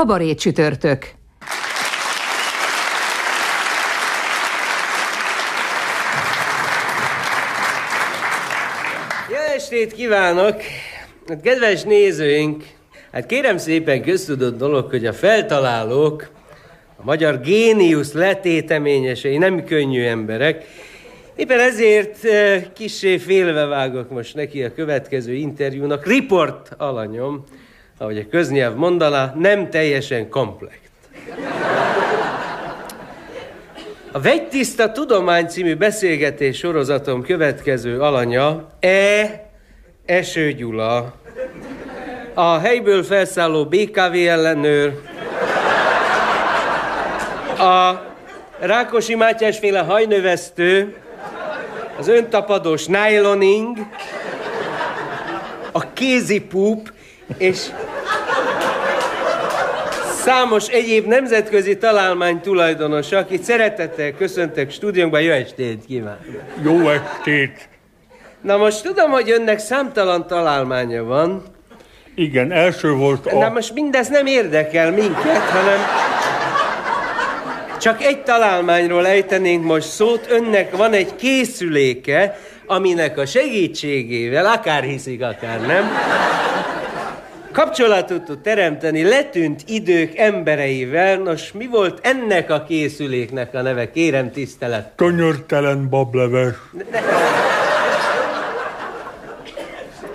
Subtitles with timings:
[0.00, 1.04] Kabaré csütörtök.
[9.28, 10.56] Jó estét kívánok!
[11.28, 12.64] Hát, kedves nézőink,
[13.12, 16.30] hát kérem szépen köztudott dolog, hogy a feltalálók,
[16.96, 20.64] a magyar géniusz letéteményesei nem könnyű emberek,
[21.36, 26.06] Éppen ezért eh, kissé félve vágok most neki a következő interjúnak.
[26.06, 27.44] Report alanyom,
[28.00, 30.90] ahogy a köznyelv mondaná, nem teljesen komplekt.
[34.12, 39.50] A Vegytiszta Tudomány című beszélgetés sorozatom következő alanya E.
[40.06, 41.14] Eső Gyula.
[42.34, 45.00] A helyből felszálló BKV ellenőr,
[47.58, 48.02] a
[48.58, 50.96] Rákosi Mátyás féle hajnövesztő,
[51.98, 53.78] az öntapadós nyloning,
[55.72, 56.92] a kézipúp
[57.38, 57.66] és
[60.24, 65.20] számos egyéb nemzetközi találmány tulajdonosa, akit szeretettel köszöntök stúdiónkban.
[65.20, 66.24] Jó estét kívánok!
[66.62, 67.68] Jó estét!
[68.42, 71.42] Na most tudom, hogy önnek számtalan találmánya van.
[72.14, 73.38] Igen, első volt a...
[73.38, 75.78] Na most mindez nem érdekel minket, hanem
[77.80, 80.26] csak egy találmányról ejtenénk most szót.
[80.30, 85.90] Önnek van egy készüléke, aminek a segítségével, akár hiszik, akár nem,
[87.52, 91.18] kapcsolatot tud teremteni letűnt idők embereivel.
[91.18, 93.90] Nos, mi volt ennek a készüléknek a neve?
[93.90, 94.92] Kérem tisztelet.
[94.96, 96.54] Könyörtelen bableves.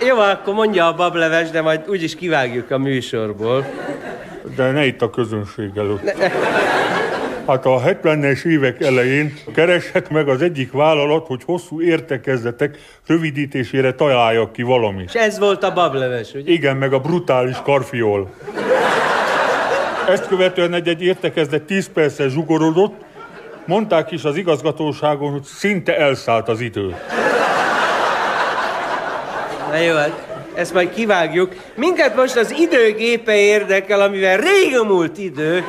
[0.07, 3.65] Jó, akkor mondja a bableves, de majd úgyis kivágjuk a műsorból.
[4.55, 6.13] De ne itt a közönség előtt.
[7.47, 14.53] Hát a 70-es évek elején keresett meg az egyik vállalat, hogy hosszú értekezletek rövidítésére találjak
[14.53, 15.09] ki valamit.
[15.13, 16.51] És ez volt a bableves, ugye?
[16.51, 18.33] Igen, meg a brutális karfiol.
[20.09, 22.93] Ezt követően egy-egy értekezlet 10 perccel zsugorodott,
[23.65, 26.95] mondták is az igazgatóságon, hogy szinte elszállt az idő.
[29.69, 31.55] Na jó, hát ezt majd kivágjuk.
[31.75, 35.63] Minket most az időgépe érdekel, amivel rég múlt idő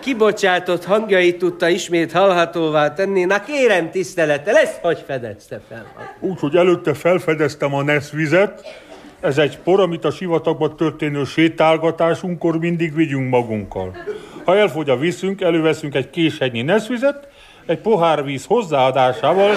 [0.00, 3.24] kibocsátott hangjait tudta ismét hallhatóvá tenni.
[3.24, 5.86] Na kérem tisztelete, lesz, hogy fedezte fel?
[6.20, 8.62] Úgy, hogy előtte felfedeztem a NESZ vizet,
[9.20, 13.96] ez egy por, amit a sivatagban történő sétálgatásunkkor mindig vigyünk magunkkal.
[14.44, 17.28] Ha elfogy a vízünk, előveszünk egy késhegynyi neszvizet,
[17.66, 19.54] egy pohár víz hozzáadásával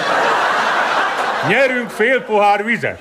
[1.48, 3.00] nyerünk fél pohár vizet.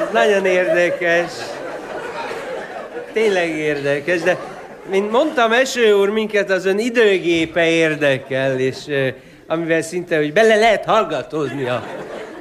[0.00, 1.30] Ez nagyon érdekes.
[3.14, 4.38] Tényleg érdekes, de
[4.90, 8.76] mint mondtam, Eső úr, minket az ön időgépe érdekel, és
[9.46, 11.84] amivel szinte, hogy bele lehet hallgatózni a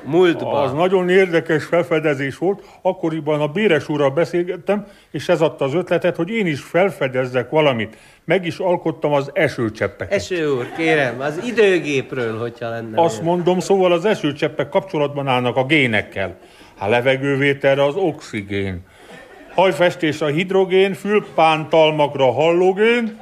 [0.03, 0.61] múltba.
[0.61, 2.63] Az nagyon érdekes felfedezés volt.
[2.81, 7.97] Akkoriban a Béres úrral beszélgettem, és ez adta az ötletet, hogy én is felfedezzek valamit.
[8.25, 10.13] Meg is alkottam az esőcseppeket.
[10.13, 13.01] Eső úr, kérem, az időgépről, hogyha lenne.
[13.01, 16.37] Azt mondom, szóval az esőcseppek kapcsolatban állnak a génekkel.
[16.79, 18.81] A levegővételre az oxigén.
[19.55, 23.19] Hajfestés a hidrogén, fülpántalmakra hallogén,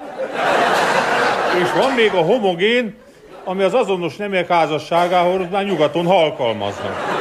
[1.64, 2.96] és van még a homogén,
[3.44, 7.20] ami az azonos nemek házasságához már nyugaton alkalmaznak.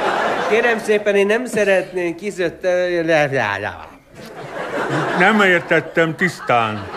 [0.50, 2.66] Kérem szépen, én nem szeretném kizött...
[5.18, 6.88] Nem értettem tisztán.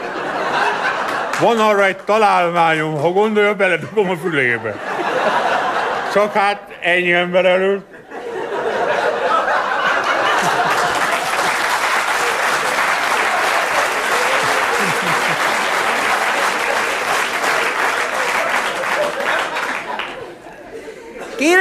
[1.39, 4.75] Van arra egy találmányom, ha gondolja, beledugom a fülébe.
[6.13, 7.92] Csak hát ennyi ember előtt.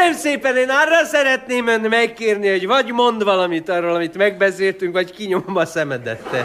[0.02, 5.12] Kérem szépen, én arra szeretném ön megkérni, hogy vagy mond valamit arról, amit megbeszéltünk, vagy
[5.12, 6.44] kinyomom a szemedet te.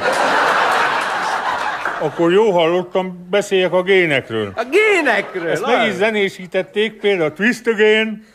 [1.99, 4.51] Akkor jó hallottam, beszéljek a génekről.
[4.55, 5.49] A génekről?
[5.49, 8.25] Ezt meg is zenésítették, például Twist Again,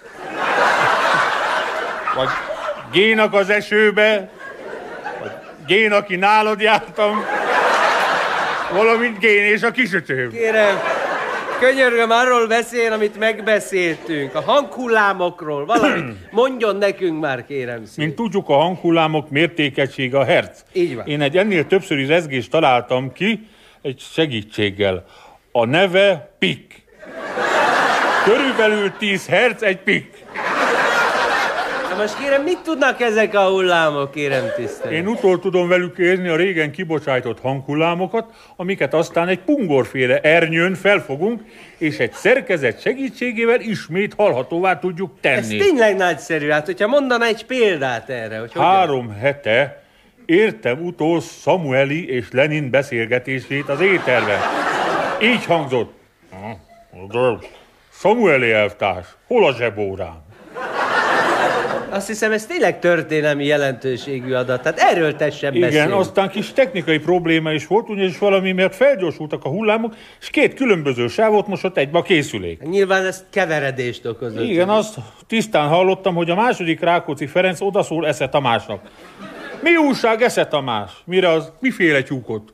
[2.15, 2.29] vagy
[2.93, 4.29] Génak az esőbe,
[5.21, 5.31] vagy
[5.67, 7.25] Gén, aki nálad jártam,
[8.73, 10.31] valamint Gén és a kisöcsém.
[10.31, 10.81] Kérem,
[11.63, 14.35] könyörgöm, arról beszél, amit megbeszéltünk.
[14.35, 15.65] A hanghullámokról.
[15.67, 18.05] Valamit mondjon nekünk már, kérem szépen.
[18.05, 20.61] Mint tudjuk, a hanghullámok mértékegysége a herc.
[20.73, 21.07] Így van.
[21.07, 23.49] Én egy ennél többszöri rezgést találtam ki
[23.83, 25.05] egy segítséggel.
[25.53, 26.85] A neve Pik.
[28.25, 30.12] Körülbelül 10 herc egy pik.
[31.93, 34.93] Na most kérem, mit tudnak ezek a hullámok, kérem tisztelt?
[34.93, 41.43] Én utol tudom velük érni a régen kibocsájtott hanghullámokat, amiket aztán egy pungorféle ernyőn felfogunk,
[41.79, 45.59] és egy szerkezet segítségével ismét hallhatóvá tudjuk Ez tenni.
[45.59, 46.49] tényleg nagyszerű.
[46.49, 48.69] Hát, hogyha mondana egy példát erre, hogy hogyan...
[48.69, 49.83] Három hete
[50.27, 54.39] értem utol Samueli és Lenin beszélgetését az éterben.
[55.23, 55.93] Így hangzott.
[57.93, 60.31] Samueli elvtárs, hol a zsebórám?
[61.93, 64.63] Azt hiszem, ez tényleg történelmi jelentőségű adat.
[64.63, 65.93] Tehát erről tessen Igen, beszélni.
[65.93, 71.09] aztán kis technikai probléma is volt, ugyanis valami miatt felgyorsultak a hullámok, és két különböző
[71.09, 72.63] sávot mosott egybe a készülék.
[72.63, 74.45] Nyilván ez keveredést okozott.
[74.45, 74.95] Igen, azt
[75.27, 78.81] tisztán hallottam, hogy a második Rákóczi Ferenc odaszól Esze Tamásnak.
[79.63, 80.91] Mi újság Esze Tamás?
[81.05, 82.53] Mire az miféle tyúkot?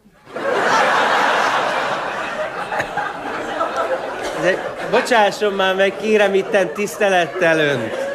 [4.42, 8.07] De, bocsásson már meg, kérem itten tisztelettel önt.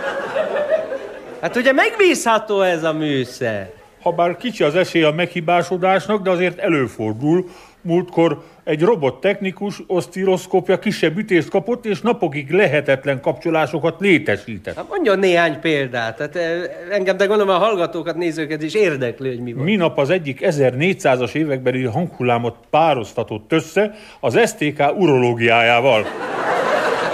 [1.44, 3.72] Hát ugye megbízható ez a műszer.
[4.02, 7.50] Habár kicsi az esély a meghibásodásnak, de azért előfordul.
[7.82, 14.76] Múltkor egy robottechnikus osztiroszkópja kisebb ütést kapott, és napokig lehetetlen kapcsolásokat létesített.
[14.76, 16.20] Hát mondjon néhány példát.
[16.20, 16.62] Hát eh,
[16.92, 19.64] engem, de gondolom a hallgatókat, nézőket is érdekli, hogy mi van.
[19.64, 26.06] Minap az egyik 1400-as évekbeli hanghullámot pároztatott össze az STK urológiájával.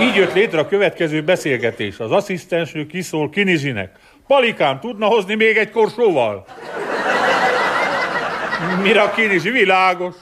[0.02, 2.00] Így jött létre a következő beszélgetés.
[2.00, 3.92] Az asszisztenső kiszól Kinizsinek.
[4.30, 6.46] Palikám, tudna hozni még egy korsóval?
[8.82, 10.16] Mire a Kinizsi világos?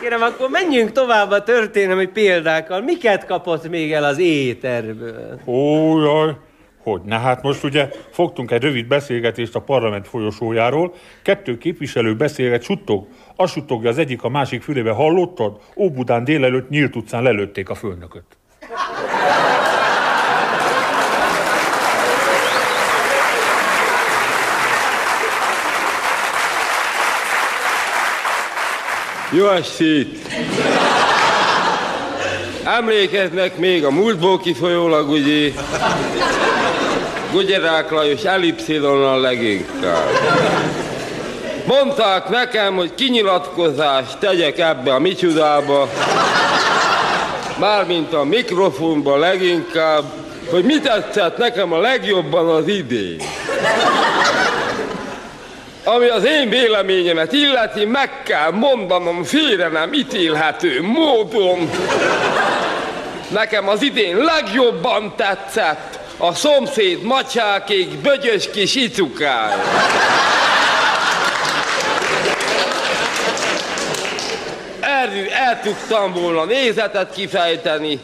[0.00, 2.80] Kérem, akkor menjünk tovább a történelmi példákkal.
[2.80, 5.40] Miket kapott még el az éterből?
[5.46, 6.36] Ó, jaj,
[6.82, 12.62] hogy ne, hát most ugye fogtunk egy rövid beszélgetést a parlament folyosójáról, kettő képviselő beszélget,
[12.62, 13.06] suttog,
[13.36, 15.60] azt suttogja az egyik a másik fülébe, hallottad?
[15.76, 18.24] Óbudán délelőtt nyílt utcán lelőtték a főnököt.
[29.34, 30.18] Jó estét!
[32.64, 35.52] Emlékeznek még a múltból kifolyólag, ugye?
[37.32, 40.10] Gugyerák Lajos ellipszilonnal leginkább.
[41.66, 45.88] Mondták nekem, hogy kinyilatkozást tegyek ebbe a micsodába,
[47.58, 50.04] mármint a mikrofonba leginkább,
[50.50, 53.16] hogy mit tetszett nekem a legjobban az idén.
[55.84, 61.70] Ami az én véleményemet illeti, meg kell mondanom félre nem ítélhető módon.
[63.28, 69.62] Nekem az idén legjobban tetszett a szomszéd macsákék bögyös kis icukája.
[74.80, 78.00] Erről el tudtam volna nézetet kifejteni,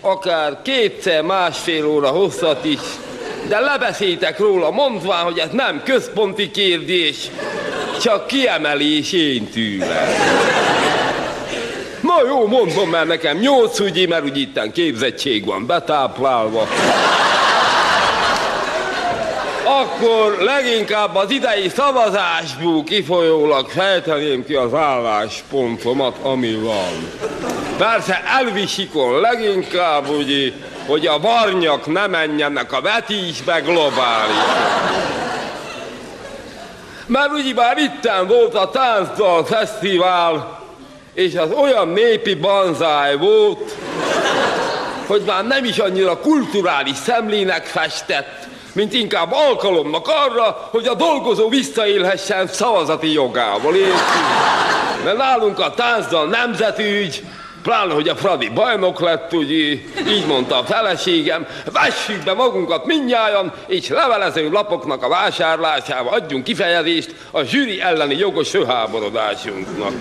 [0.00, 2.80] akár kétszer másfél óra hosszat is,
[3.48, 7.16] de lebeszéltek róla, mondván, hogy ez nem központi kérdés,
[8.00, 10.08] csak kiemelés én tőle.
[12.00, 16.68] Na jó, mondom, mert nekem nyolc ügyi, mert úgy itten képzettség van betáplálva.
[19.82, 27.10] Akkor leginkább az idei szavazásból kifolyólag fejteném ki az álláspontomat, ami van.
[27.78, 30.52] Persze elvisikon leginkább, ugye,
[30.86, 34.36] hogy a varnyak ne menjenek a vetésbe globális.
[37.06, 40.62] Mert ugyebár itten volt a táncdal fesztivál,
[41.14, 43.76] és az olyan népi banzáj volt,
[45.06, 51.48] hogy már nem is annyira kulturális szemlének festett, mint inkább alkalomnak arra, hogy a dolgozó
[51.48, 53.74] visszaélhessen szavazati jogával.
[53.74, 53.94] Értjük?
[55.04, 57.22] Mert nálunk a táncdal nemzetügy,
[57.62, 59.54] pláne, hogy a Fradi bajnok lett, ugye,
[60.08, 67.14] így mondta a feleségem, vessük be magunkat mindnyájan, és levelező lapoknak a vásárlásába adjunk kifejezést
[67.30, 69.92] a zsűri elleni jogos fölháborodásunknak.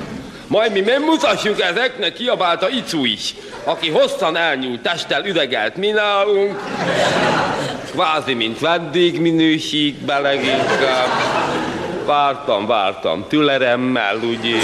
[0.48, 6.62] Majd mi nem mutassuk ezeknek, kiabálta Icu is, aki hosszan elnyúlt testtel üdegelt mi nálunk,
[7.95, 11.09] kvázi, mint vendégminőségbe leginkább.
[12.05, 14.57] Vártam, vártam, tüleremmel, ugye,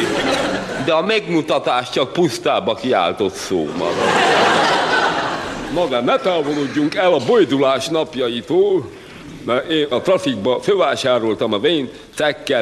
[0.86, 4.06] de a megmutatás csak pusztába kiáltott szó maga.
[5.90, 8.90] De ne távolodjunk el a bojdulás napjaitól,
[9.46, 11.90] Mert én a trafikba fővásároltam a vén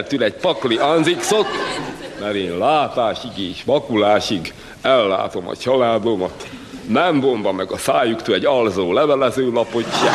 [0.07, 1.47] tül egy pakli anzixot,
[2.19, 6.58] mert én látásig és vakulásig ellátom a családomat.
[6.89, 10.13] Nem bomba meg a szájuktól egy alzó levelező lapot sem.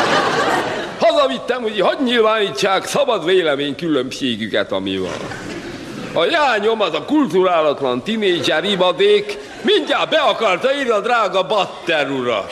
[0.99, 5.43] Hazavittem, hogy hadd nyilvánítsák szabad vélemény különbségüket, ami van.
[6.13, 12.47] A jányom, az a kulturálatlan tinédzser ibadék, mindjárt be akarta írni a drága Batter ura.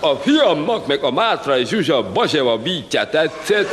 [0.00, 3.68] A fiamnak meg a Mátrai Zsuzsa Bazseva bítja tetszett.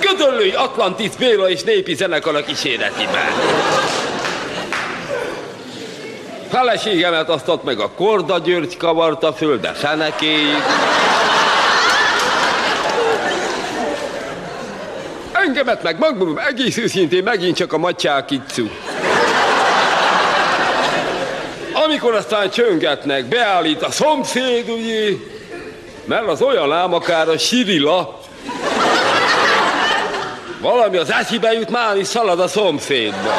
[0.00, 3.26] Gödöllői Atlantis Béla és népi zenekar a kísérletében.
[6.50, 10.62] Feleségemet azt ott meg a Korda György kavarta föl, de fenekéig.
[15.32, 18.66] Engemet meg magam egész őszintén megint csak a matyák itcu.
[21.84, 25.16] Amikor aztán csöngetnek, beállít a szomszéd, ugye,
[26.04, 28.20] mert az olyan ám akár a sirila,
[30.60, 33.34] valami az eszibe jut, már is szalad a szomszédba.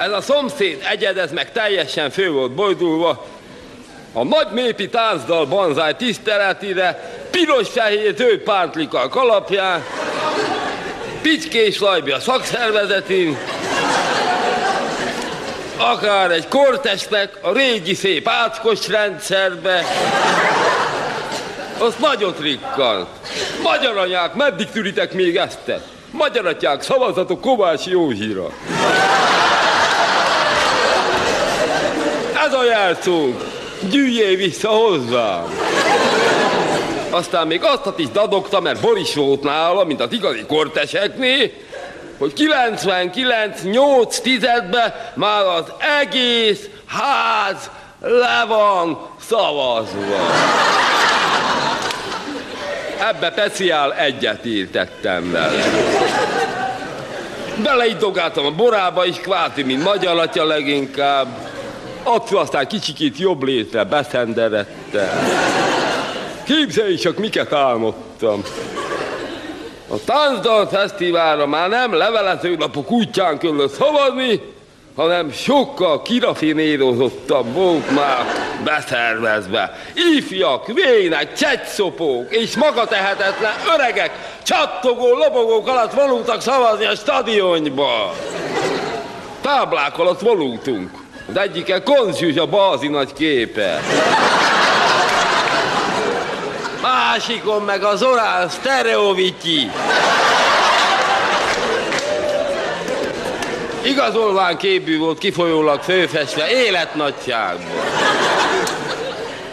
[0.00, 3.26] Ez a szomszéd egyedez meg teljesen fő volt bojdulva,
[4.12, 9.84] a nagy népi táncdal banzáj tiszteletére piros-fehér tőpártlika kalapján,
[11.22, 13.38] Picskés Lajbi a szakszervezetén,
[15.76, 19.84] akár egy kortesnek a régi szép átkos rendszerbe,
[21.78, 23.08] az nagyon rikkant.
[23.62, 25.72] Magyar anyák, meddig tűritek még ezt?
[26.10, 28.50] Magyar atyák, szavazatok Kovács Józsira.
[32.64, 33.44] Jelszónk.
[33.90, 35.44] Gyűjjél vissza hozzám!
[37.10, 41.50] Aztán még azt is dadogta, mert Boris volt nála, mint az igazi korteseknél,
[42.18, 45.64] hogy 99 8 tizedbe már az
[46.02, 50.30] egész ház le van szavazva.
[53.08, 55.64] Ebbe speciál egyet írtettem vele.
[57.62, 61.49] Beleidogáltam a borába is, kváti, mint magyar atya leginkább.
[62.02, 65.28] Attól aztán kicsikét jobb létre beszenderedtem.
[66.44, 68.42] Képzelj csak, miket álmodtam.
[69.88, 74.40] A Táncdal Fesztiválra már nem levelezőlapok útján kellett szavazni,
[74.96, 78.24] hanem sokkal kirafinérozottabb volt már
[78.64, 79.76] beszervezve.
[80.16, 84.10] Ifjak, vének, csetszopók és magatehetetlen öregek
[84.42, 88.14] csattogó lobogók alatt vonultak szavazni a stadionba.
[89.40, 90.90] Táblák alatt vonultunk.
[91.30, 93.80] Az egyike Konzsűs a Bázi nagy képe.
[96.82, 99.70] Másikon meg az Orán Stereovicsi.
[103.82, 107.84] Igazolván képű volt kifolyólag főfestve, életnagyságban.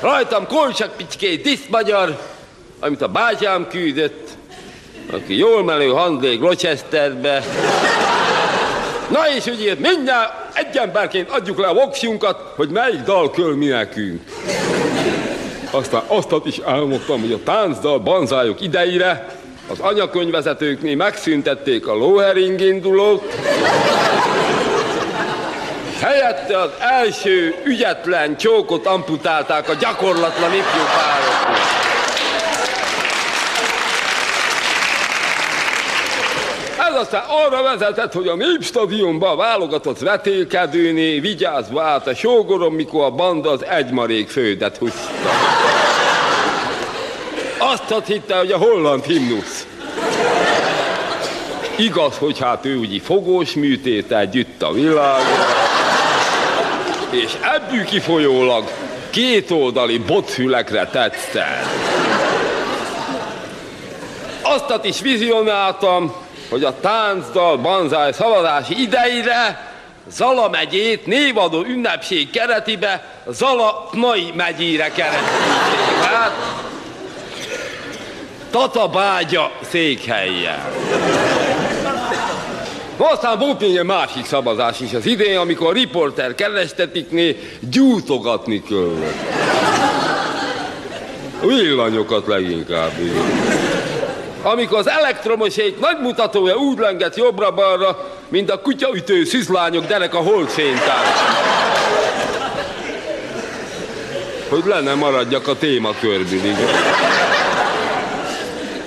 [0.02, 2.22] Rajtam kolcsak picskét tiszt magyar,
[2.80, 4.30] amit a bátyám küldött,
[5.12, 7.44] aki jól menő handlék Rochesterbe.
[9.10, 13.66] Na és ugye mindjárt egy emberként adjuk le a voksjunkat, hogy melyik dal köl mi
[13.66, 14.22] nekünk.
[15.72, 19.36] Aztán azt is elmondtam, hogy a táncdal banzályok idejére
[19.70, 23.34] az anyakönyvezetőknél megszüntették a lóhering indulót,
[26.02, 31.97] helyette az első ügyetlen csókot amputálták a gyakorlatlan ifjú pároknak.
[36.98, 43.50] Aztán arra vezetett, hogy a Népstadionba válogatott vetélkedőné vigyázva át a sógorom, mikor a banda
[43.50, 45.30] az egymarék fődet húzta.
[47.58, 49.68] Azt hitte, hogy a holland himnusz.
[51.76, 55.22] Igaz, hogy hát ő ugye fogós műtét együtt a világ,
[57.10, 58.64] és ebből kifolyólag
[59.10, 61.66] kétoldali botfülekre tetszett.
[64.42, 69.76] Aztat is vizionáltam, hogy a táncdal banzáj szavazási idejére
[70.10, 76.04] Zala megyét névadó ünnepség keretibe Zala mai megyére keresztülték.
[76.04, 76.32] Hát,
[78.52, 80.72] Tatabágya székhelye.
[82.98, 89.16] Aztán volt még egy másik szavazás is az idén, amikor a riporter kerestetiknél gyújtogatni kellett.
[91.42, 92.92] Villanyokat leginkább.
[93.00, 93.87] Igen
[94.52, 101.06] amikor az elektromosék nagy mutatója úgy lenget jobbra-balra, mint a kutyaütő szűzlányok derek a holdfénytár.
[104.50, 106.70] Hogy lenne maradjak a témakörből, igen.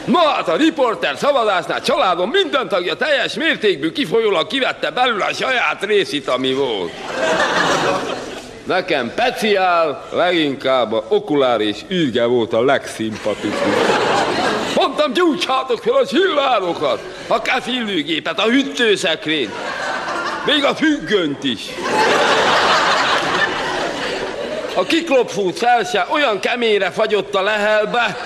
[0.05, 5.85] Na hát a riporter szavazásnál családom minden tagja teljes mértékből kifolyólag kivette belőle a saját
[5.85, 6.93] részét, ami volt.
[8.65, 11.79] Nekem Peciál leginkább a okulár és
[12.27, 14.10] volt a legszimpatikus.
[15.01, 19.53] Mondtam, gyújtsátok fel a csillárokat, a kefillőgépet, a hűtőszekrényt,
[20.45, 21.61] még a függönt is.
[24.75, 28.17] A kiklopfút felse olyan keményre fagyott a lehelbe,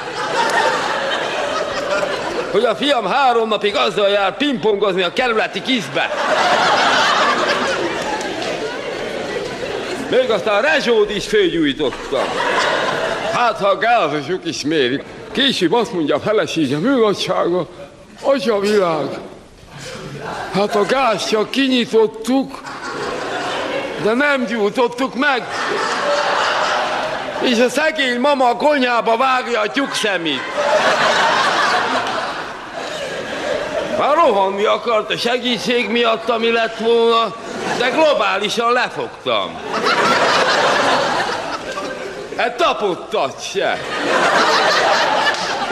[2.50, 6.11] hogy a fiam három napig azzal jár pingpongozni a kerületi kizbe.
[10.11, 12.28] Még aztán a rezsót is fölgyújtottam.
[13.33, 15.02] Hát, ha a gázosok is mérik.
[15.35, 17.67] Később azt mondja a felesége, műnagysága,
[18.23, 19.07] atya világ.
[20.53, 22.61] Hát a gáz csak kinyitottuk,
[24.03, 25.43] de nem gyújtottuk meg.
[27.41, 30.43] És a szegény mama a konyhába vágja a tyúkszemét.
[33.99, 37.35] Már rohanni akart a segítség miatt, ami lett volna,
[37.79, 39.61] de globálisan lefogtam.
[42.37, 43.79] Egy tapottat se.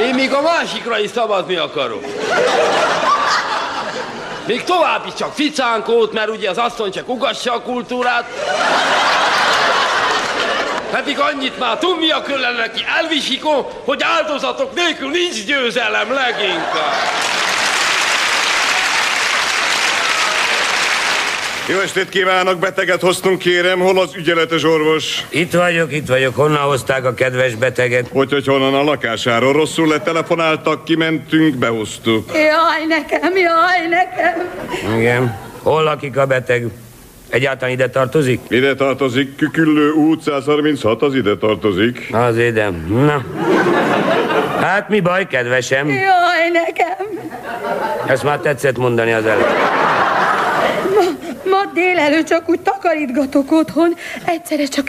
[0.00, 2.04] Én még a másikra is szavazni akarok.
[4.46, 8.24] Még további csak ficánkót, mert ugye az asszony csak ugassa a kultúrát.
[10.90, 17.31] Pedig annyit már tudnia kellene neki elvisikó, hogy áldozatok nélkül nincs győzelem leginkább.
[21.68, 25.24] Jó estét kívánok, beteget hoztunk kérem, hol az ügyeletes orvos?
[25.28, 26.36] Itt vagyok, itt vagyok.
[26.36, 28.08] Honnan hozták a kedves beteget?
[28.12, 32.30] Hogy, hogy honnan a lakásáról rosszul letelefonáltak, kimentünk, behoztuk.
[32.32, 34.48] Jaj, nekem, jaj, nekem.
[34.98, 35.38] Igen.
[35.62, 36.66] Hol lakik a beteg?
[37.28, 38.40] Egyáltalán ide tartozik?
[38.48, 42.08] Ide tartozik, Küküllő út 136, az ide tartozik.
[42.12, 42.70] Az ide.
[42.88, 43.24] Na.
[44.60, 45.88] Hát mi baj, kedvesem?
[45.88, 47.06] Jaj, nekem.
[48.06, 49.80] Ezt már tetszett mondani az előtt.
[51.64, 54.88] Ma, délelőtt csak úgy takarítgatok otthon, egyszerre csak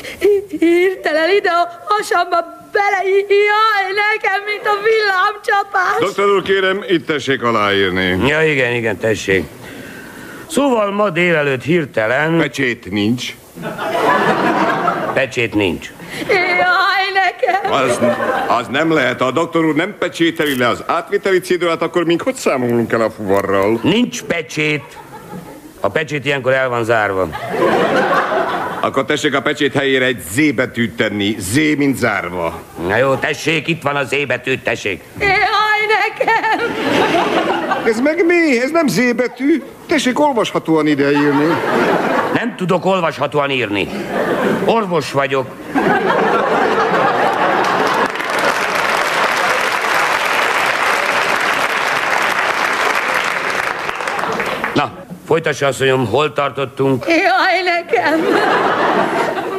[0.60, 2.38] hirtelen ide a hasamba
[2.72, 6.00] bele, jaj, nekem, mint a villámcsapás.
[6.00, 8.28] Doktor úr, kérem, itt tessék aláírni.
[8.28, 9.44] Ja, igen, igen, tessék.
[10.50, 12.38] Szóval ma délelőtt hirtelen...
[12.38, 13.36] Pecsét nincs.
[15.14, 15.92] Pecsét nincs.
[16.28, 17.72] Jaj, nekem.
[17.72, 18.00] Az,
[18.48, 22.36] az nem lehet, a doktor úr nem pecsételi le az átviteli cédulát, akkor mink hogy
[22.36, 23.80] számolunk el a fuvarral?
[23.84, 24.84] Nincs pecsét.
[25.86, 27.28] A pecsét ilyenkor el van zárva.
[28.80, 31.36] Akkor tessék a pecsét helyére egy Z betűt tenni.
[31.40, 32.62] Z, mint zárva.
[32.88, 35.04] Na jó, tessék, itt van a Z betű, tessék.
[35.20, 35.40] Jaj,
[35.88, 36.74] nekem.
[37.86, 38.60] Ez meg mi?
[38.62, 39.64] Ez nem Z betű.
[39.88, 41.48] Tessék olvashatóan ideírni.
[42.34, 43.88] Nem tudok olvashatóan írni.
[44.66, 45.48] Orvos vagyok.
[54.74, 54.92] Na,
[55.34, 57.06] folytassa asszonyom, hol tartottunk?
[57.08, 58.20] Jaj, nekem.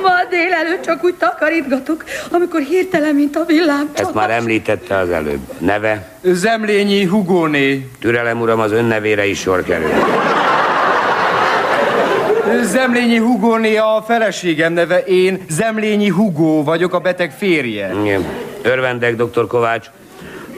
[0.02, 4.00] Ma délelőtt csak úgy takarítgatok, amikor hirtelen, mint a villámcsapás.
[4.00, 5.40] Ezt már említette az előbb.
[5.58, 6.08] Neve?
[6.22, 7.88] Zemlényi Hugóné.
[8.00, 9.90] Türelem, uram, az ön nevére is sor kerül.
[12.62, 17.94] Zemlényi Hugóné a feleségem neve, én Zemlényi Hugó vagyok, a beteg férje.
[18.02, 18.24] Igen.
[18.62, 19.86] Örvendek, doktor Kovács.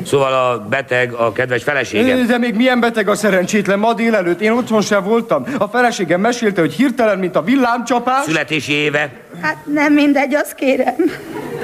[0.07, 2.25] Szóval a beteg, a kedves felesége.
[2.25, 4.41] De még milyen beteg a szerencsétlen ma délelőtt?
[4.41, 5.47] Én otthon sem voltam.
[5.59, 8.25] A feleségem mesélte, hogy hirtelen, mint a villámcsapás.
[8.25, 9.11] Születési éve.
[9.41, 10.95] Hát nem mindegy, azt kérem.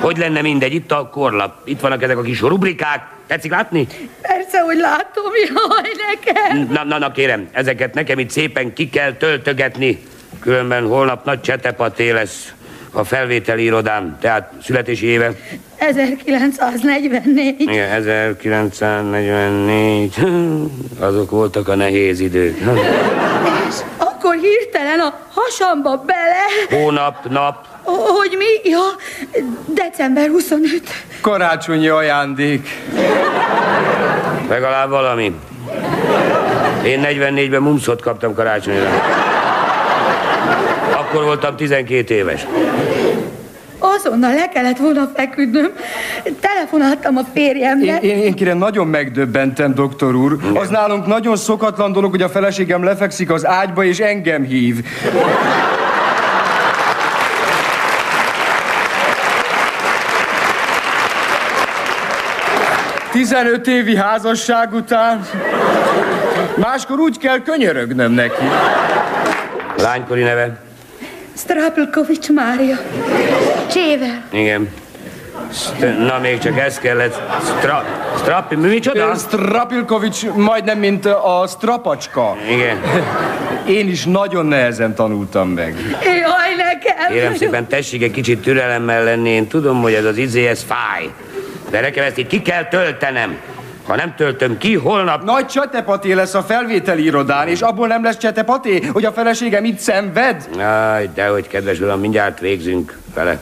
[0.01, 0.75] Hogy lenne mindegy?
[0.75, 1.55] Itt a korlap.
[1.65, 3.07] Itt vannak ezek a kis rubrikák.
[3.27, 3.87] Tetszik látni?
[4.21, 6.69] Persze, hogy látom, jaj, nekem.
[6.71, 10.03] Na, na, na kérem, ezeket nekem itt szépen ki kell töltögetni.
[10.41, 12.53] Különben holnap nagy csetepaté lesz
[12.93, 15.33] a felvételi irodám, tehát születési éve.
[15.77, 17.61] 1944.
[17.61, 20.15] Igen, 1944.
[20.99, 22.59] Azok voltak a nehéz idők.
[23.69, 26.83] És akkor hirtelen a hasamba bele...
[26.83, 27.67] Hónap, nap.
[27.83, 28.71] Hogy mi?
[28.71, 28.81] Ja,
[29.67, 30.83] december 25.
[31.21, 32.69] Karácsonyi ajándék.
[34.49, 35.35] Legalább valami.
[36.85, 38.89] Én 44-ben mumszot kaptam karácsonyra.
[41.13, 42.47] Akkor voltam 12 éves.
[43.79, 45.71] Azonnal le kellett volna feküdnöm.
[46.41, 48.03] Telefonáltam a férjemnek.
[48.03, 50.37] Én, én, én kérem, nagyon megdöbbentem, doktor úr.
[50.55, 54.85] Az nálunk nagyon szokatlan dolog, hogy a feleségem lefekszik az ágyba, és engem hív.
[63.11, 65.27] 15 évi házasság után
[66.57, 68.45] máskor úgy kell könyörögnöm neki.
[69.77, 70.62] Lánykori neve?
[71.43, 72.77] Strapelkovics Mária.
[73.71, 74.23] Csével.
[74.31, 74.69] Igen.
[75.53, 77.21] St- Na, még csak ez kellett.
[77.59, 77.85] Stra...
[78.19, 79.15] Strappi, mi micsoda?
[79.15, 82.37] Strapilkovics majdnem, mint a strapacska.
[82.51, 82.81] Igen.
[83.79, 85.75] Én is nagyon nehezen tanultam meg.
[86.05, 87.13] Jaj, nekem!
[87.13, 89.29] Kérem szépen, tessék egy kicsit türelemmel lenni.
[89.29, 91.09] Én tudom, hogy ez az izé, ez fáj.
[91.71, 93.37] De nekem ezt így ki kell töltenem.
[93.93, 95.25] Ha nem töltöm ki, holnap...
[95.25, 99.79] Nagy csetepaté lesz a felvételi irodán, és abból nem lesz csetepaté, hogy a feleségem itt
[99.79, 100.49] szenved?
[100.59, 103.39] Aj, dehogy, kedves uram, mindjárt végzünk vele.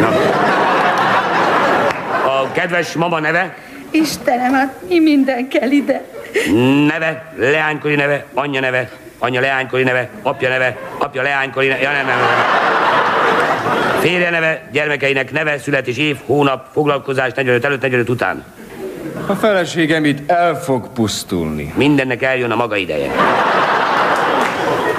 [0.00, 0.08] Na.
[2.30, 3.56] A kedves mama neve?
[3.90, 6.04] Istenem, hát mi minden kell ide?
[6.86, 12.06] Neve, leánykori neve, anyja neve, anyja leánykori neve, apja neve, apja leánykori neve, ja nem,
[12.06, 12.28] nem, nem.
[14.00, 18.44] Férje neve, gyermekeinek neve, születés év, hónap, foglalkozás 45 előtt, 45 után.
[19.32, 21.72] A feleségem itt el fog pusztulni.
[21.76, 23.10] Mindennek eljön a maga ideje.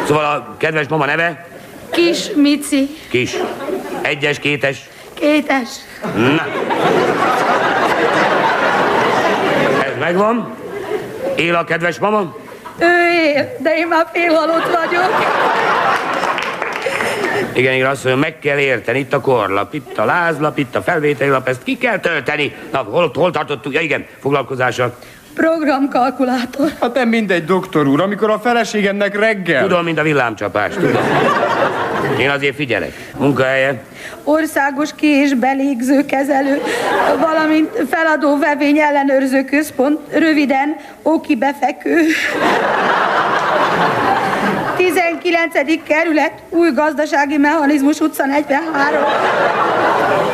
[0.08, 1.48] Szóval a kedves mama neve?
[1.92, 3.36] Kis Mici, Kis.
[4.02, 4.90] Egyes, kétes.
[5.14, 5.68] kétes.
[6.16, 6.46] Na.
[9.84, 10.56] Ez megvan.
[11.36, 12.36] Él a kedves mama?
[12.80, 15.12] Ő él, de én már félhalott vagyok.
[17.56, 20.82] Igen, igen, azt mondja, meg kell érteni, itt a korlap, itt a lázlap, itt a
[20.82, 22.56] felvételi lap, ezt ki kell tölteni.
[22.72, 23.74] Na, hol, hol tartottuk?
[23.74, 24.96] Ja igen, foglalkozása.
[25.36, 26.72] Programkalkulátor.
[26.82, 29.62] Hát nem mindegy, doktor úr, amikor a feleségemnek reggel...
[29.62, 31.02] Tudom, mint a villámcsapás, tudom.
[32.20, 33.12] Én azért figyelek.
[33.18, 33.82] Munkahelye?
[34.24, 36.62] Országos ki- és belégző kezelő,
[37.20, 42.00] valamint feladó vevény ellenőrző központ, röviden Oki befekő.
[45.24, 45.84] 19.
[45.84, 49.04] kerület, új gazdasági mechanizmus utca 43.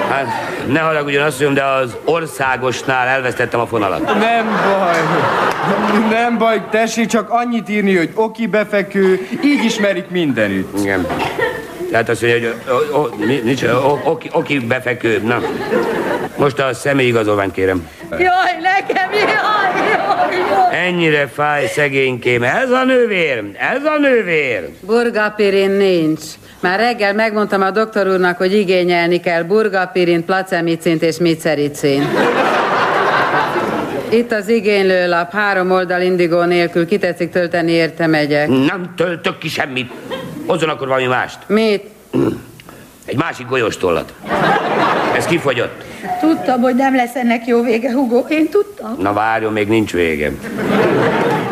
[0.10, 0.25] Hát,
[0.67, 4.06] ne haragudjon, mondjam, de az országosnál elvesztettem a fonalat.
[4.06, 4.97] Nem baj.
[6.10, 10.80] Nem baj, tessék csak annyit írni, hogy oki befekő, így ismerik mindenütt.
[10.80, 11.08] Igen.
[11.91, 13.10] Tehát azt mondja, hogy o, o,
[13.43, 15.21] nincs, o, oki, oki befekő.
[15.25, 15.41] Na,
[16.38, 17.88] most a személyigazolványt kérem.
[18.12, 18.21] Jaj,
[18.62, 20.88] nekem, jaj, jaj, jaj.
[20.88, 22.43] Ennyire fáj szegénykém.
[22.43, 23.43] Ez a nővér,
[23.75, 24.69] ez a nővér.
[24.80, 26.21] Burgapirin nincs.
[26.60, 32.08] Már reggel megmondtam a doktor úrnak, hogy igényelni kell burgapirint, placemicint és micericint.
[34.10, 38.47] Itt az igénylőlap, három oldal indigó nélkül, ki tetszik tölteni, érte megyek.
[38.47, 39.91] Nem töltök ki semmit.
[40.50, 41.38] Hozzon akkor valami mást.
[41.48, 41.84] Mit?
[43.06, 44.14] Egy másik golyóstollat.
[45.16, 45.84] Ez kifogyott.
[46.20, 48.26] Tudtam, hogy nem lesz ennek jó vége, Hugo.
[48.30, 48.96] Én tudtam.
[49.00, 50.32] Na várjon, még nincs vége.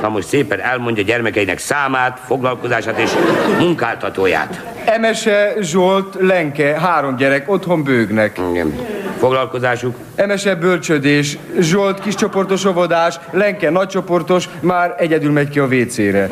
[0.02, 3.12] Na most szépen elmondja gyermekeinek számát, foglalkozását és
[3.60, 4.64] munkáltatóját.
[4.86, 8.40] Emese, Zsolt, Lenke, három gyerek, otthon bőgnek.
[8.52, 8.80] Igen.
[9.20, 9.96] Foglalkozásuk?
[10.16, 16.30] Emese bölcsödés, Zsolt kiscsoportos óvodás, Lenke nagycsoportos, már egyedül megy ki a WC-re.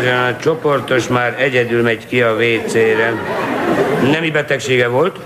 [0.00, 3.12] Nagyon a csoportos már egyedül megy ki a WC-re.
[4.02, 5.18] Nemi betegsége volt?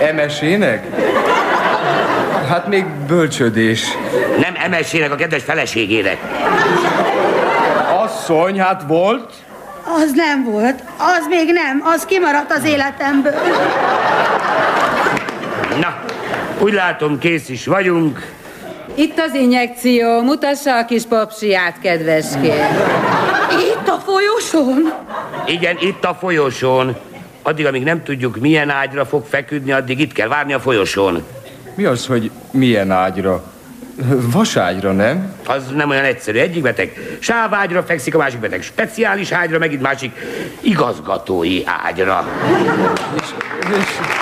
[0.00, 0.86] Emesének?
[2.48, 3.84] Hát még bölcsödés.
[4.40, 6.18] Nem emesének a kedves feleségének.
[8.02, 9.32] Asszony, hát volt?
[9.84, 10.82] Az nem volt.
[10.98, 11.82] Az még nem.
[11.94, 13.34] Az kimaradt az életemből.
[15.80, 16.04] Na,
[16.58, 18.26] úgy látom, kész is vagyunk.
[18.94, 22.66] Itt az injekció, mutassa a kis popsiát, kedveském.
[23.50, 24.92] Itt a folyosón?
[25.46, 26.96] Igen, itt a folyosón.
[27.42, 31.24] Addig, amíg nem tudjuk, milyen ágyra fog feküdni, addig itt kell várni a folyosón.
[31.74, 33.42] Mi az, hogy milyen ágyra?
[34.32, 35.34] Vaságyra, nem?
[35.46, 36.38] Az nem olyan egyszerű.
[36.38, 40.12] Egyik beteg sávágyra fekszik, a másik beteg speciális ágyra, megint másik
[40.60, 42.26] igazgatói ágyra.
[43.16, 43.28] És,
[43.78, 44.13] és...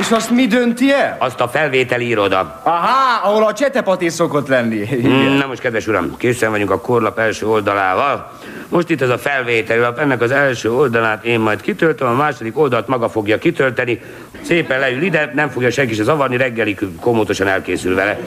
[0.00, 1.16] És azt mi dönti el?
[1.18, 2.60] Azt a felvételi iroda.
[2.62, 4.88] Aha, ahol a csetepaté szokott lenni.
[5.04, 8.30] Mm, Na most, kedves uram, készen vagyunk a korlap első oldalával.
[8.68, 12.58] Most itt ez a felvételi lap, ennek az első oldalát én majd kitöltöm, a második
[12.58, 14.00] oldalt maga fogja kitölteni.
[14.42, 18.18] Szépen leül ide, nem fogja senki se zavarni, reggelig komótosan elkészül vele.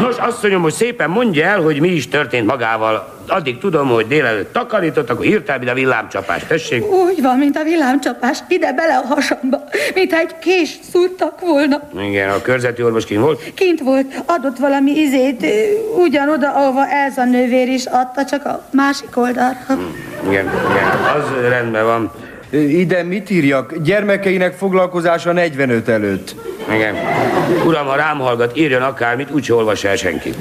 [0.00, 3.21] Nos, asszonyom, most szépen mondja el, hogy mi is történt magával.
[3.26, 6.44] Addig tudom, hogy délelőtt takarított, akkor írtál, mint a villámcsapás.
[6.44, 6.84] Tessék.
[6.84, 11.80] Úgy van, mint a villámcsapás, ide bele a hasamba, mint egy kés szúrtak volna.
[12.08, 13.52] Igen, a körzeti orvos kint volt.
[13.54, 15.46] Kint volt, adott valami izét,
[15.96, 19.56] ugyanoda, ahova Elza nővér is adta, csak a másik oldalra.
[20.28, 22.12] Igen, igen, az rendben van.
[22.50, 23.78] Ide mit írjak?
[23.82, 26.34] Gyermekeinek foglalkozása 45 előtt.
[26.74, 26.94] Igen.
[27.66, 30.32] Uram, ha rám hallgat, írjon akármit, úgyse olvas el senki.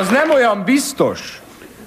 [0.00, 1.40] Az nem olyan biztos.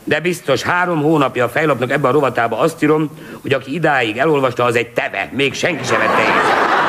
[0.04, 3.10] De biztos három hónapja a fejlapnak ebben a rovatába azt írom,
[3.41, 5.30] hogy aki idáig elolvasta, az egy teve.
[5.32, 6.82] Még senki sem vette észre.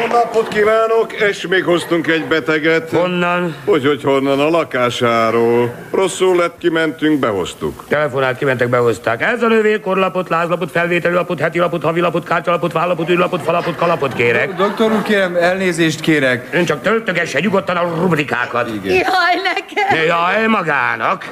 [0.00, 2.90] Jó napot kívánok, és még hoztunk egy beteget.
[2.90, 3.54] Honnan?
[3.64, 4.40] Hogy, hogy honnan?
[4.40, 5.74] A lakásáról.
[5.90, 7.84] Rosszul lett, kimentünk, behoztuk.
[7.88, 9.22] Telefonált, kimentek, behozták.
[9.22, 13.76] Ez a nővér korlapot, lázlapot, felvételi lapot, heti lapot, havi lapot, kártyalapot, vállapot, űrlapot, falapot,
[13.76, 14.54] kalapot kérek.
[14.54, 16.48] Doktor úr, kérem, elnézést kérek.
[16.52, 18.68] Ön csak töltögesse nyugodtan a rubrikákat.
[18.68, 18.94] Igen.
[18.94, 20.04] Jaj, nekem!
[20.06, 21.28] Jaj, magának.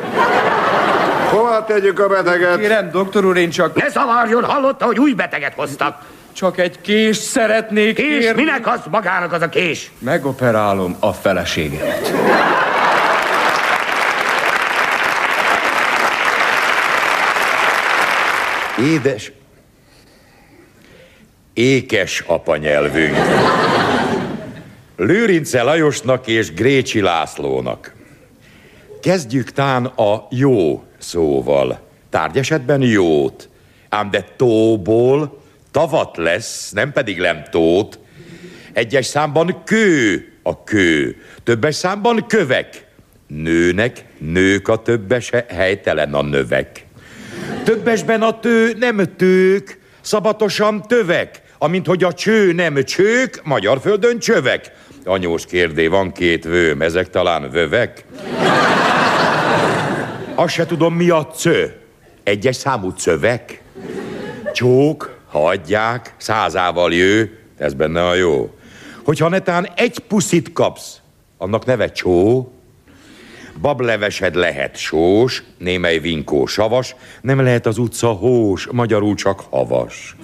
[1.30, 2.58] Hova tegyük a beteget?
[2.58, 3.74] Kérem, doktor úr, én csak...
[3.82, 5.98] Ne szavarjon, hallotta, hogy új beteget hoztak.
[6.36, 8.42] Csak egy kést szeretnék Kés, kérni.
[8.42, 9.90] minek az magának az a kés?
[9.98, 12.12] Megoperálom a feleségemet.
[18.78, 19.32] Édes,
[21.52, 23.16] ékes apanyelvünk.
[24.96, 27.94] Lőrince Lajosnak és Grécsi Lászlónak.
[29.02, 31.80] Kezdjük tán a jó szóval.
[32.10, 33.48] Tárgyesetben jót.
[33.88, 35.44] Ám de tóból
[35.76, 37.98] tavat lesz, nem pedig lemtót.
[38.72, 42.86] Egyes számban kő a kő, többes számban kövek.
[43.26, 46.86] Nőnek nők a többese, helytelen a növek.
[47.64, 54.18] Többesben a tő nem tők, szabatosan tövek, amint hogy a cső nem csők, magyar földön
[54.18, 54.72] csövek.
[55.04, 58.04] Anyós kérdé, van két vőm, ezek talán vövek?
[60.34, 61.74] Azt se tudom, mi a cő.
[62.22, 63.62] Egyes számú cövek?
[64.52, 68.54] Csók, ha adják, százával jő, ez benne a jó.
[69.04, 71.00] Hogyha netán egy puszit kapsz,
[71.36, 72.50] annak neve csó,
[73.60, 80.16] Bablevesed lehet sós, némely vinkó savas, nem lehet az utca hós, magyarul csak havas.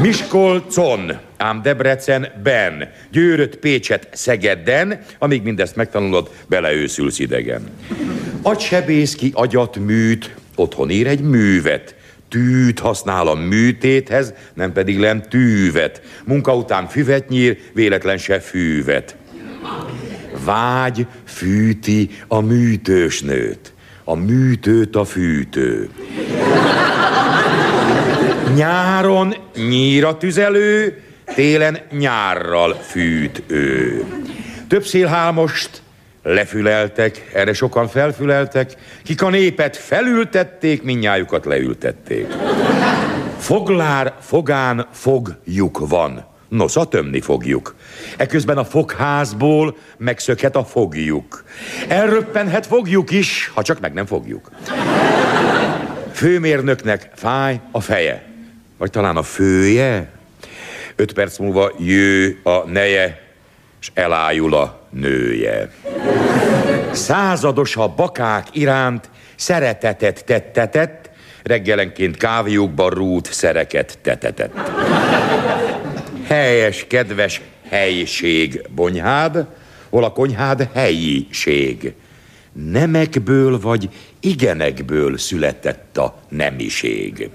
[0.00, 7.70] Miskolcon, ám Debrecen ben, Győröt, Pécset, Szegedden, amíg mindezt megtanulod, beleőszülsz idegen.
[8.42, 11.94] Agysebész ki agyat műt, otthon ír egy művet,
[12.30, 16.02] tűt használ a műtéthez, nem pedig len tűvet.
[16.24, 19.16] Munka után füvet nyír, véletlen se fűvet.
[20.44, 23.72] Vágy fűti a műtős nőt,
[24.04, 25.88] a műtőt a fűtő.
[28.54, 29.34] Nyáron
[29.68, 31.02] nyíra tüzelő,
[31.34, 34.04] télen nyárral fűt ő.
[34.68, 35.82] Több szélhámost
[36.22, 38.72] lefüleltek, erre sokan felfüleltek,
[39.04, 42.26] kik a népet felültették, minnyájukat leültették.
[43.38, 47.74] Foglár fogán fogjuk van, nosza tömni fogjuk.
[48.16, 51.44] Eközben a fogházból megszökhet a fogjuk.
[51.88, 54.50] Elröppenhet fogjuk is, ha csak meg nem fogjuk.
[56.12, 58.24] Főmérnöknek fáj a feje,
[58.78, 60.10] vagy talán a fője.
[60.96, 63.29] Öt perc múlva jő a neje,
[63.80, 65.70] és elájul a nője.
[66.92, 71.10] Százados a bakák iránt szeretetet tettetett,
[71.42, 74.70] reggelenként kávéjukban rút szereket tetetett.
[76.26, 79.46] Helyes, kedves helység bonyhád,
[79.90, 81.94] hol a konyhád helyiség.
[82.52, 83.88] Nemekből vagy
[84.20, 87.30] igenekből született a nemiség.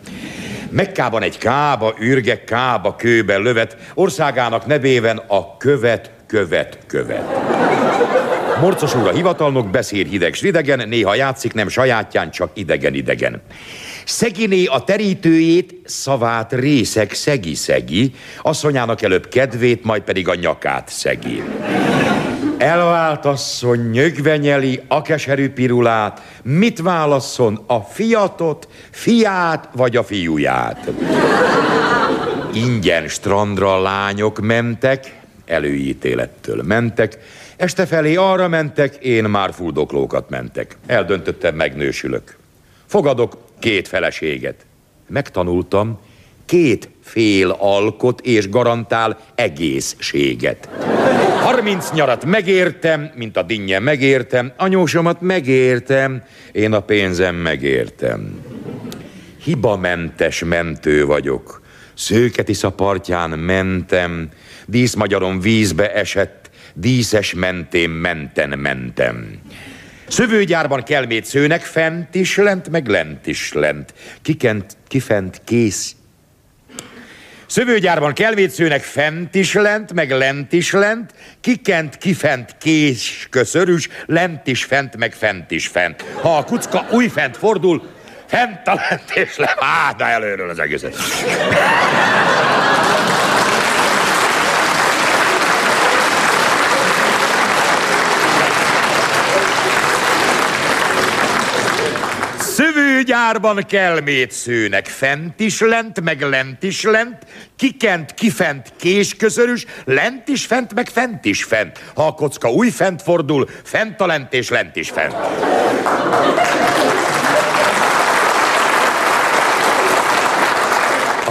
[0.69, 7.23] Mekkában egy kába, ürge kába kőben lövet, országának nevében a követ, követ, követ.
[8.61, 13.41] Morcos úr a hivatalnok beszél hideg s ridegen, néha játszik nem sajátján, csak idegen-idegen.
[14.05, 21.43] Szeginé a terítőjét, szavát részek szegi-szegi, asszonyának előbb kedvét, majd pedig a nyakát szegi.
[22.57, 30.91] Elvált asszony nyögve nyeli a keserű pirulát, mit válasszon, a fiatot, fiát vagy a fiúját?
[32.53, 37.17] Ingyen strandra lányok mentek, előítélettől mentek,
[37.57, 40.77] este felé arra mentek, én már fuldoklókat mentek.
[40.85, 42.37] Eldöntöttem, megnősülök.
[42.85, 44.55] Fogadok két feleséget.
[45.07, 45.99] Megtanultam,
[46.45, 50.69] két fél alkot és garantál egészséget.
[51.41, 58.45] Harminc nyarat megértem, mint a dinnye megértem, anyósomat megértem, én a pénzem megértem.
[59.43, 61.61] Hibamentes mentő vagyok.
[61.93, 64.29] Szőketisza partján mentem,
[64.65, 69.39] díszmagyaron vízbe esett, díszes mentén menten mentem.
[70.07, 73.93] Szövőgyárban kelmét szőnek, fent is lent, meg lent is lent.
[74.21, 75.95] Kikent, kifent, kész.
[77.47, 81.13] Szövőgyárban kelmét szőnek, fent is lent, meg lent is lent.
[81.41, 86.01] Kikent, kifent, kés, köszörűs, lent is fent, meg fent is fent.
[86.21, 87.89] Ha a kucka újfent fordul,
[88.25, 89.55] fent a lent és le.
[89.59, 90.95] Á, de előről az egészet.
[103.05, 107.17] Szövőgyárban kelmét szőnek, fent is lent, meg lent is lent,
[107.55, 111.91] kikent, kifent, késközörös, lent is fent, meg fent is fent.
[111.95, 115.15] Ha a kocka új fent fordul, fent a lent és lent is fent.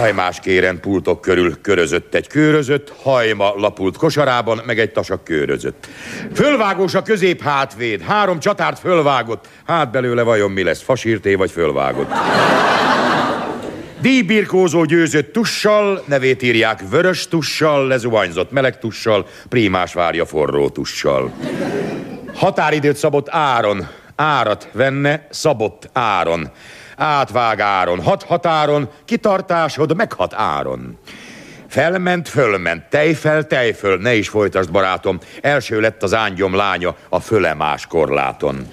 [0.05, 5.87] Hajmás kéren pultok körül körözött egy körözött, hajma lapult kosarában, meg egy tasak körözött.
[6.33, 12.11] Fölvágós a közép hátvéd, három csatárt fölvágott, hát belőle vajon mi lesz, fasírté vagy fölvágott.
[14.01, 21.33] Díjbirkózó győzött tussal, nevét írják vörös tussal, lezuhanyzott meleg tussal, prímás várja forró tussal.
[22.33, 26.51] Határidőt szabott áron, árat venne szabott áron.
[26.95, 30.97] Átvág áron, hat határon, kitartásod meghat áron.
[31.67, 35.19] Felment, fölment, tejfel, tejföl, ne is folytasd, barátom.
[35.41, 38.67] Első lett az ángyom lánya a fölemás korláton.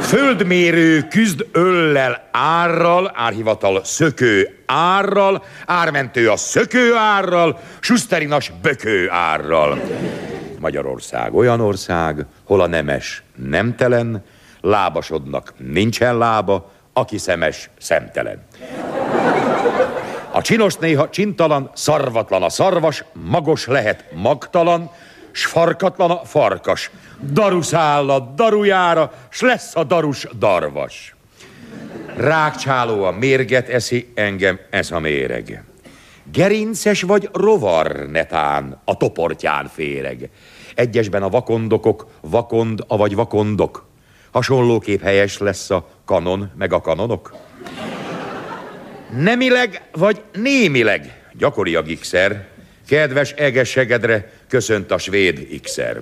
[0.00, 9.80] Földmérő küzd öllel árral, árhivatal szökő árral, ármentő a szökő árral, susterinas bökő árral.
[10.58, 14.24] Magyarország olyan ország, hol a nemes nemtelen,
[14.66, 18.44] lábasodnak nincsen lába, aki szemes szemtelen.
[20.30, 24.90] A csinos néha csintalan, szarvatlan a szarvas, magos lehet magtalan,
[25.32, 26.90] s farkatlan a farkas.
[27.20, 31.14] Darusz áll a darujára, s lesz a darus darvas.
[32.16, 35.64] Rákcsáló a mérget eszi, engem ez a méreg.
[36.32, 40.30] Gerinces vagy rovar netán, a toportján féreg.
[40.74, 43.85] Egyesben a vakondokok, vakond, avagy vakondok.
[44.36, 47.34] Hasonlóképp helyes lesz a kanon, meg a kanonok.
[49.18, 52.46] Nemileg vagy némileg gyakori a gigszer,
[52.88, 56.00] kedves egesegedre köszönt a svéd xer.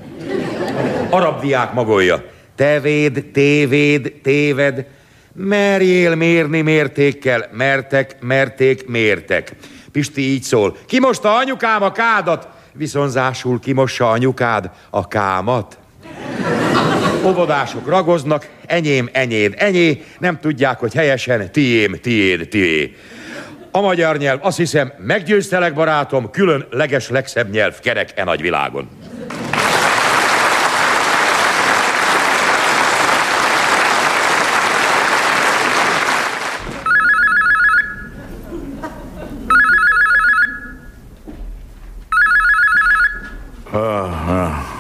[1.10, 4.86] Arab diák magolja, tevéd, tévéd, téved,
[5.32, 9.52] merjél mérni mértékkel, mertek, merték, mértek.
[9.92, 15.78] Pisti így szól, kimosta anyukám a kádat, viszonzásul kimossa anyukád a kámat.
[17.24, 22.96] Óvodások ragoznak, enyém, enyéd, enyé, nem tudják, hogy helyesen tiém, tiéd, tié.
[23.70, 28.88] A magyar nyelv, azt hiszem, meggyőztelek, barátom, külön leges legszebb nyelv kerek e nagy világon.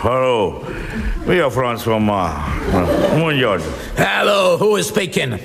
[0.00, 0.63] Halló,
[1.26, 2.30] mi a franc van ma?
[3.16, 3.60] Mondjad.
[3.96, 5.38] Hello, who is speaking?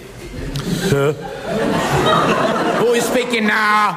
[2.79, 3.95] Who is speaking now?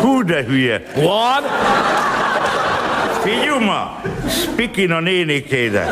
[0.00, 0.80] Hú, de hülye.
[0.94, 1.44] What?
[3.22, 3.62] Figyelj
[4.28, 5.88] speaking a nénikéde.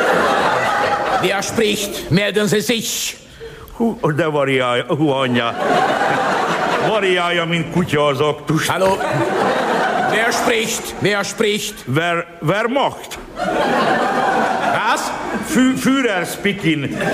[1.23, 2.11] Wer spricht?
[2.11, 3.17] Melden Sie sich.
[3.77, 5.55] Hú, de variálja, hú, anyja.
[6.89, 8.69] Variálja, mint kutya az aktus.
[8.69, 8.99] Hallo?
[10.11, 10.95] Wer spricht?
[11.03, 11.75] Wer spricht?
[11.87, 13.19] Wer, wer macht?
[15.01, 15.13] Was?
[15.47, 16.85] Fü Führer speaking.
[16.85, 17.09] Äh,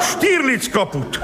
[0.00, 1.20] Stirlitz kaput.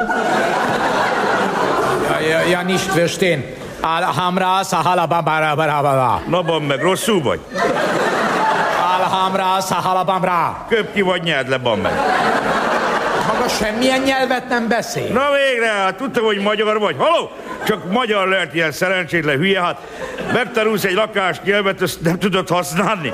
[2.11, 3.45] Ja, ja, ja, nicht verstehen.
[3.81, 6.21] Alhamra sahalabambara.
[6.29, 7.41] Na, meg rosszul vagy?
[8.99, 10.67] Alhamra sahalabambra.
[10.69, 11.93] Köp ki vagy nyerd le, meg.
[13.27, 15.13] Maga semmilyen nyelvet nem beszél.
[15.13, 16.97] Na végre, hát tudtam, hogy magyar vagy.
[16.99, 17.31] Haló?
[17.67, 19.81] Csak magyar lehet ilyen szerencsétlen hülye, hát
[20.33, 23.13] megtanulsz egy lakás nyelvet, ezt nem tudod használni.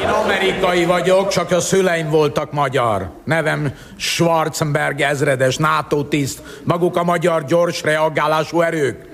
[0.00, 3.10] Én amerikai vagyok, csak a szüleim voltak magyar.
[3.24, 6.42] Nevem Schwarzenberg ezredes, NATO tiszt.
[6.64, 9.04] Maguk a magyar gyors reagálású erők.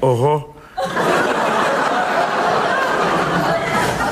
[0.00, 0.40] Oho.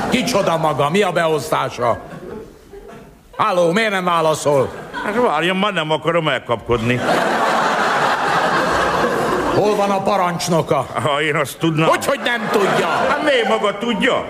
[0.09, 0.89] Kicsoda maga?
[0.89, 1.99] Mi a beosztása?
[3.37, 4.69] Háló, miért nem válaszol?
[5.03, 6.99] Hát várjon, már nem akarom elkapkodni.
[9.55, 10.87] Hol van a parancsnoka?
[11.03, 11.87] Ha én azt tudnám.
[11.87, 12.87] Hogy, hogy nem tudja?
[12.87, 14.25] Hát miért maga tudja?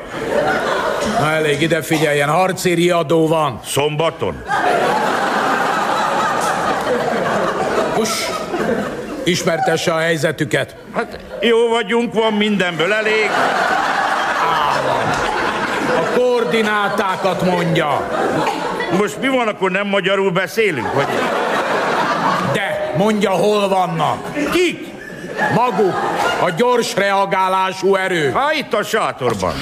[1.19, 3.59] Na elég, ide figyeljen, harci riadó van.
[3.65, 4.43] Szombaton.
[7.95, 8.09] Hus,
[9.23, 10.75] ismertesse a helyzetüket.
[10.95, 13.29] Hát jó vagyunk, van mindenből elég.
[15.95, 18.09] A koordinátákat mondja.
[18.97, 20.93] Most mi van, akkor nem magyarul beszélünk?
[20.93, 21.07] Vagy...
[22.53, 24.33] De, mondja, hol vannak.
[24.51, 24.93] Kik?
[25.53, 25.95] Maguk,
[26.41, 28.31] a gyors reagálású erő.
[28.31, 29.53] Ha itt a sátorban.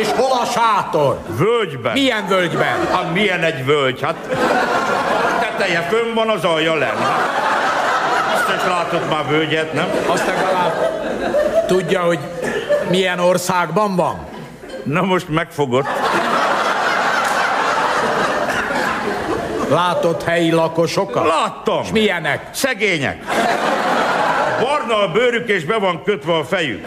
[0.00, 1.18] És hol a sátor?
[1.26, 1.92] Völgyben.
[1.92, 2.86] Milyen völgyben?
[2.92, 4.02] Hát milyen egy völgy?
[4.02, 4.14] Hát
[5.40, 6.96] teteje fönn van, az alja lenn.
[8.34, 9.88] Azt is látott már völgyet, nem?
[10.06, 10.72] Azt legalább
[11.66, 12.18] tudja, hogy
[12.90, 14.26] milyen országban van?
[14.82, 15.86] Na most megfogott.
[19.70, 21.26] Látott helyi lakosokat?
[21.26, 21.80] Láttam.
[21.82, 22.48] És milyenek?
[22.50, 23.24] Szegények.
[24.60, 26.86] Barna a bőrük és be van kötve a fejük.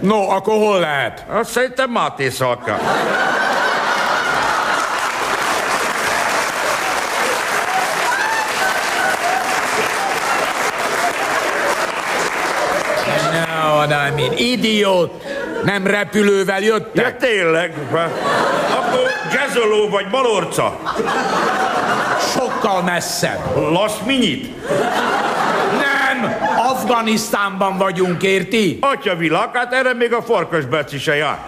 [0.00, 1.24] No, akkor hol lehet?
[1.28, 2.78] Azt szerintem Máté Szalka.
[13.32, 15.24] No, I mean, idiót!
[15.64, 17.04] Nem repülővel jöttek?
[17.04, 17.74] Ja, tényleg.
[18.70, 20.78] Akkor Gezoló vagy Balorca?
[22.34, 23.72] Sokkal messzebb.
[23.72, 24.54] Lasz minyit?
[26.20, 26.36] Nem!
[26.56, 28.78] Afganisztánban vagyunk, érti?
[28.80, 31.38] Atya világ, hát erre még a farkasbeci se jár.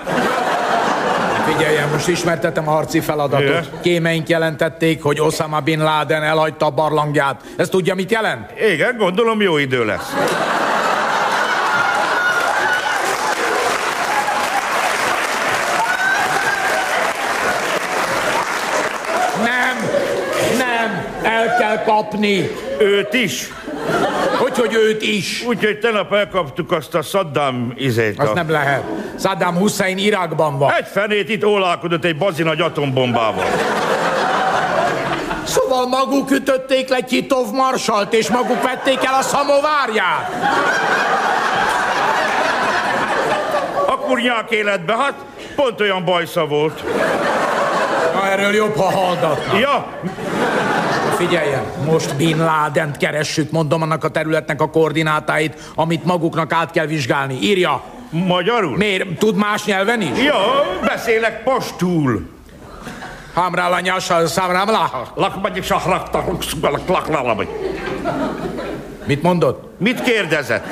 [1.46, 3.48] Figyeljen, most ismertetem a harci feladatot.
[3.48, 3.64] Igen.
[3.82, 7.40] Kémeink jelentették, hogy Osama Bin Laden elhagyta a barlangját.
[7.56, 8.50] Ezt tudja, mit jelent?
[8.72, 10.14] Igen, gondolom jó idő lesz.
[19.36, 19.76] Nem!
[20.58, 21.04] Nem!
[21.22, 22.50] El kell kapni!
[22.78, 23.48] Őt is.
[24.55, 25.44] Hogy, hogy őt is?
[25.46, 28.18] Úgyhogy tegnap elkaptuk azt a Saddam izét.
[28.18, 28.34] Az a...
[28.34, 28.82] nem lehet.
[29.18, 30.72] Saddam Hussein Irakban van.
[30.72, 33.44] Egy fenét itt ólálkodott egy bazi nagy atombombával.
[35.44, 40.30] Szóval maguk ütötték le Kitov Marsalt, és maguk vették el a szamovárját.
[43.86, 45.14] A kurnyák életbe, hát
[45.57, 46.82] pont olyan bajsza volt.
[48.14, 49.61] Na, erről jobb, ha hallgatnak.
[49.61, 49.86] Ja,
[51.28, 56.86] Figyeljen, most Bin Laden keressük, mondom annak a területnek a koordinátáit, amit maguknak át kell
[56.86, 57.38] vizsgálni.
[57.40, 57.82] Írja.
[58.10, 58.76] magyarul?
[58.76, 59.18] Miért?
[59.18, 60.22] Tud más nyelven is?
[60.24, 60.36] Ja,
[60.86, 62.28] beszélek pastul.
[63.34, 65.12] Hamra lanyasa, számrám láha.
[65.14, 66.24] Lakmagyik sahrakta,
[66.86, 67.48] laklalabaj.
[69.06, 69.78] Mit mondott?
[69.78, 70.66] Mit kérdezett?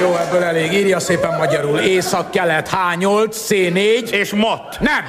[0.00, 0.72] Jó, ebből elég.
[0.72, 1.78] Írja szépen magyarul.
[1.78, 4.10] Észak-kelet H8, C4.
[4.10, 4.76] És mat.
[4.80, 5.04] Nem.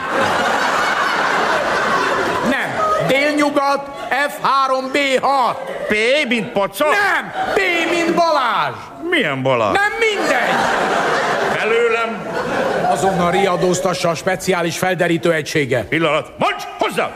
[2.49, 2.81] Nem.
[3.07, 3.89] Délnyugat
[4.27, 5.55] F3B6.
[5.87, 5.93] P,
[6.27, 6.85] mint paca?
[6.85, 7.31] Nem.
[7.55, 7.59] B,
[7.93, 8.75] mint Balázs.
[9.09, 9.73] Milyen Balázs?
[9.73, 10.55] Nem mindegy.
[11.59, 12.27] Belőlem.
[12.91, 15.83] Azonnal riadóztassa a speciális felderítő egysége.
[15.83, 16.31] Pillanat.
[16.37, 17.11] Mondj hozzá!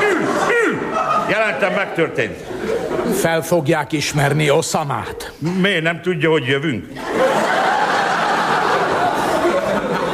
[0.00, 0.20] Ül,
[0.66, 0.80] ül!
[1.28, 2.36] Jelentem, megtörtént.
[3.14, 5.32] Fel fogják ismerni Oszamát.
[5.60, 6.92] Miért nem tudja, hogy jövünk?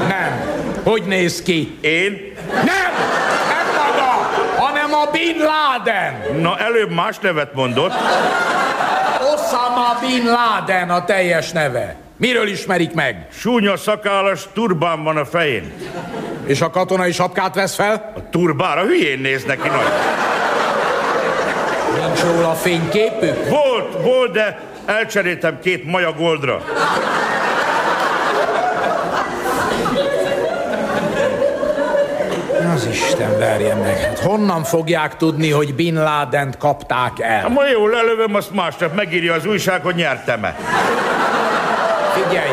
[0.09, 0.43] Nem.
[0.85, 1.79] Hogy néz ki?
[1.81, 2.33] Én?
[2.53, 2.93] Nem!
[3.49, 6.41] Nem maga, hanem a Bin Laden.
[6.41, 7.93] Na, előbb más nevet mondott.
[9.35, 11.97] Osama Bin Laden a teljes neve.
[12.17, 13.27] Miről ismerik meg?
[13.33, 15.73] Súnya szakállas turbán van a fején.
[16.47, 18.13] És a katonai sapkát vesz fel?
[18.17, 19.93] A turbára hülyén néz neki nagy.
[22.07, 23.49] Nincs róla fényképük?
[23.49, 26.63] Volt, volt, de elcseréltem két maja goldra.
[32.75, 33.99] Az Isten verje meg.
[33.99, 37.49] Hát honnan fogják tudni, hogy Bin Ladent kapták el?
[37.49, 40.57] ma jól lelövöm, azt másnap megírja az újság, hogy nyertem-e.
[42.13, 42.51] Figyelj!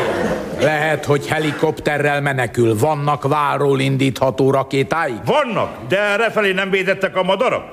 [0.60, 2.78] Lehet, hogy helikopterrel menekül.
[2.78, 5.14] Vannak váról indítható rakétái?
[5.24, 7.64] Vannak, de errefelé nem védettek a madarak.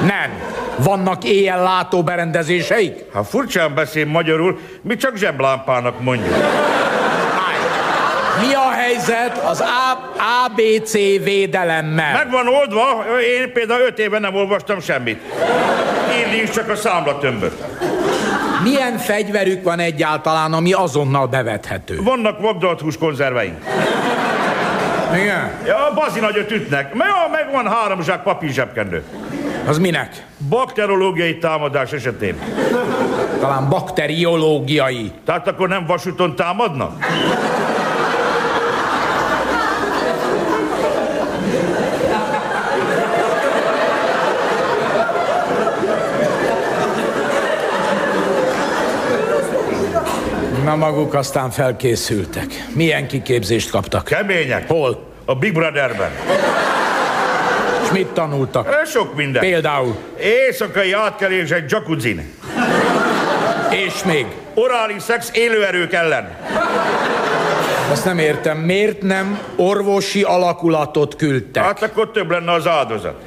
[0.00, 0.55] Nem.
[0.76, 3.04] Vannak éjjel látó berendezéseik?
[3.12, 6.34] Ha furcsán beszél magyarul, mi csak zseblámpának mondjuk.
[8.46, 10.12] Mi a helyzet az A-
[10.44, 10.92] ABC
[11.24, 12.12] védelemmel?
[12.12, 13.04] Meg van oldva,
[13.38, 15.20] én például öt éve nem olvastam semmit.
[16.42, 17.62] Is csak a számlatömböt.
[18.62, 21.98] Milyen fegyverük van egyáltalán, ami azonnal bevethető?
[22.02, 23.58] Vannak vagdolt hús konzerveink.
[25.14, 25.50] Igen?
[25.66, 26.92] Ja, bazi nagyot ütnek.
[26.94, 29.02] Ja, meg van három zsák papír zsebkendő.
[29.66, 30.26] Az minek?
[30.48, 32.34] Bakteriológiai támadás esetén.
[33.40, 35.12] Talán bakteriológiai.
[35.24, 37.06] Tehát akkor nem vasúton támadnak?
[50.64, 52.46] Na maguk aztán felkészültek.
[52.74, 54.04] Milyen kiképzést kaptak?
[54.04, 54.68] Kemények.
[54.68, 55.04] Hol?
[55.24, 56.10] A Big Brotherben.
[57.96, 58.66] Mit tanultak?
[58.66, 59.40] Ö, Sok minden.
[59.42, 59.96] Például.
[60.20, 60.92] Éjszakai
[61.50, 62.32] egy jacuzzin.
[63.70, 64.26] És még.
[64.54, 66.36] Orális szex élőerők ellen.
[67.90, 71.62] Azt nem értem, miért nem orvosi alakulatot küldtek?
[71.62, 73.22] Hát akkor több lenne az áldozat.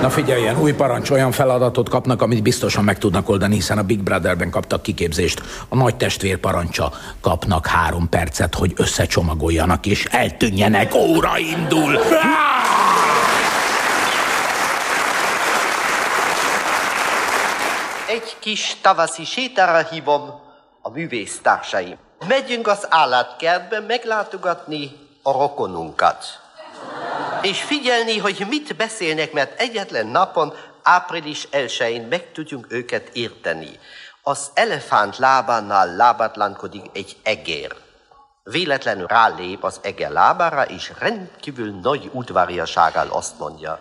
[0.00, 4.02] Na figyeljen, új parancs olyan feladatot kapnak, amit biztosan meg tudnak oldani, hiszen a Big
[4.02, 5.42] Brotherben kaptak kiképzést.
[5.68, 10.94] A nagy testvér parancsa kapnak három percet, hogy összecsomagoljanak és eltűnjenek.
[10.94, 11.98] Óra indul!
[18.08, 20.22] Egy kis tavaszi sétára hívom
[20.82, 21.96] a művésztársaim.
[22.28, 24.90] Megyünk az állatkertbe meglátogatni
[25.22, 26.45] a rokonunkat.
[27.42, 33.78] És figyelni, hogy mit beszélnek, mert egyetlen napon, április 1-én meg tudjunk őket érteni.
[34.22, 37.74] Az elefánt lábánál lábatlankodik egy egér.
[38.42, 43.78] Véletlenül rálép az eger lábára, és rendkívül nagy udvariasággal azt mondja.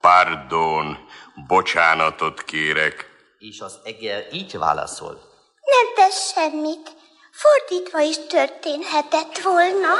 [0.00, 0.98] Pardon,
[1.46, 3.10] bocsánatot kérek.
[3.38, 5.20] És az eger így válaszol.
[5.64, 6.90] Nem tesz semmit.
[7.32, 9.92] Fordítva is történhetett volna.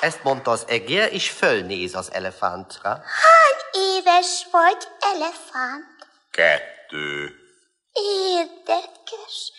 [0.00, 2.88] Ezt mondta az egér, és fölnéz az elefántra.
[2.88, 6.06] Hány éves vagy, elefánt?
[6.30, 7.34] Kettő.
[7.92, 9.52] Érdekes.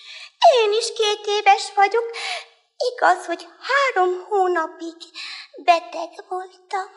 [0.63, 2.05] Én is két éves vagyok.
[2.95, 4.95] Igaz, hogy három hónapig
[5.63, 6.89] beteg voltam.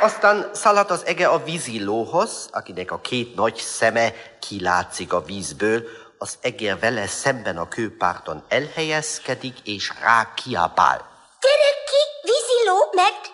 [0.00, 5.82] Aztán szaladt az ege a vízilóhoz, akinek a két nagy szeme kilátszik a vízből,
[6.24, 10.98] az eger vele szemben a kőpárton elhelyezkedik, és rá kiabál.
[11.40, 13.32] Gyere ki, víziló, mert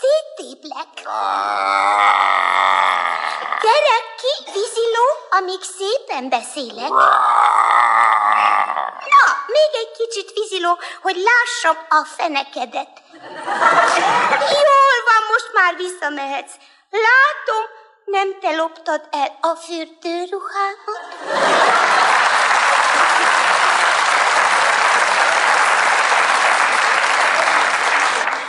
[0.00, 0.92] szétéblek.
[3.62, 5.06] Gyere ki, víziló,
[5.38, 6.88] amíg szépen beszélek.
[9.12, 13.02] Na, még egy kicsit víziló, hogy lássam a fenekedet.
[14.56, 16.52] Jól van, most már visszamehetsz.
[16.90, 17.64] Látom,
[18.04, 21.99] nem te loptad el a fürdőruhámat?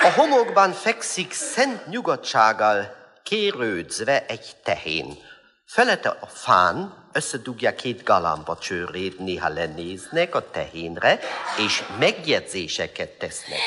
[0.03, 5.17] A homokban fekszik szent nyugodtsággal, kérődzve egy tehén.
[5.65, 11.19] Felette a fán összedugja két galamba csőrét, néha lenéznek a tehénre,
[11.57, 13.59] és megjegyzéseket tesznek.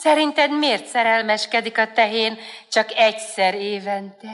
[0.00, 2.38] Szerinted miért szerelmeskedik a tehén
[2.70, 4.28] csak egyszer évente?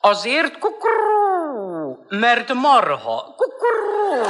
[0.00, 3.34] Azért kukurú, mert marha.
[3.36, 4.24] Kukurú.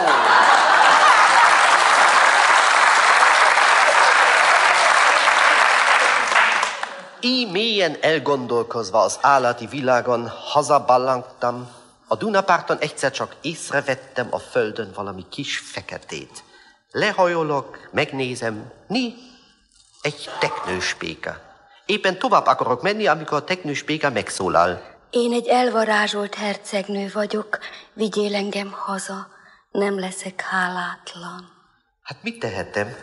[7.26, 11.68] Így mélyen elgondolkozva az állati világon hazaballangtam,
[12.08, 16.44] a Dunapárton egyszer csak észrevettem a földön valami kis feketét.
[16.90, 19.14] Lehajolok, megnézem, mi?
[20.02, 21.40] Egy teknőspéka.
[21.86, 24.82] Éppen tovább akarok menni, amikor a teknőspéka megszólal.
[25.10, 27.58] Én egy elvarázsolt hercegnő vagyok,
[27.92, 29.26] vigyél engem haza,
[29.70, 31.50] nem leszek hálátlan.
[32.02, 32.94] Hát mit tehettem?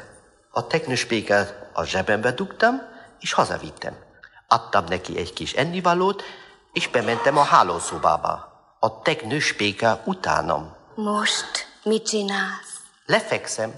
[0.52, 2.82] A teknőspékát a zsebembe dugtam,
[3.20, 4.10] és hazavittem.
[4.52, 6.24] Adtam neki egy kis ennivalót,
[6.74, 8.50] és bementem a hálószobába.
[8.80, 10.76] A teknőspéka utánam.
[10.96, 12.82] Most mit csinálsz?
[13.06, 13.74] Lefekszem.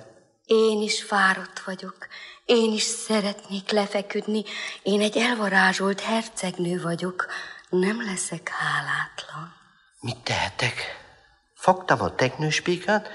[0.46, 1.98] Én is fáradt vagyok.
[2.46, 4.44] Én is szeretnék lefeküdni.
[4.84, 7.26] Én egy elvarázsolt hercegnő vagyok.
[7.70, 9.54] Nem leszek hálátlan.
[10.00, 10.74] Mit tehetek?
[11.54, 13.10] Fogtam a teknőspékát,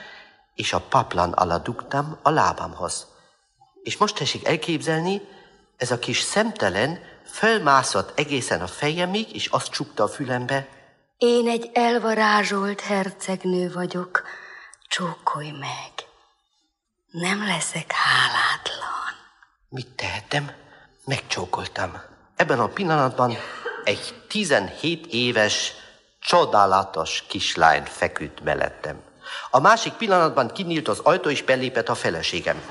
[0.54, 3.06] és a paplan alá dugtam a lábamhoz.
[3.82, 5.20] És most tessék elképzelni,
[5.76, 10.68] ez a kis szemtelen fölmászott egészen a fejemig, és azt csukta a fülembe.
[11.16, 14.22] Én egy elvarázsolt hercegnő vagyok.
[14.88, 15.92] Csókolj meg.
[17.10, 19.14] Nem leszek hálátlan.
[19.68, 20.50] Mit tehettem?
[21.04, 22.00] Megcsókoltam.
[22.36, 23.36] Ebben a pillanatban
[23.84, 25.72] egy 17 éves,
[26.20, 29.02] csodálatos kislány feküdt mellettem.
[29.50, 32.62] A másik pillanatban kinyílt az ajtó, és belépett a feleségem.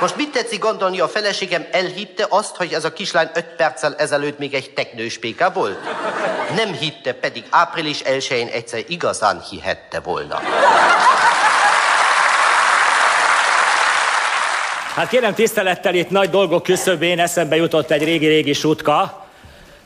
[0.00, 4.38] Most mit tetszik gondolni, a feleségem elhitte azt, hogy ez a kislány öt perccel ezelőtt
[4.38, 5.78] még egy teknőspéka volt?
[6.56, 10.40] Nem hitte, pedig április 1-én egyszer igazán hihette volna.
[14.94, 19.26] Hát kérem tisztelettel itt nagy dolgok küszöbén eszembe jutott egy régi-régi sutka.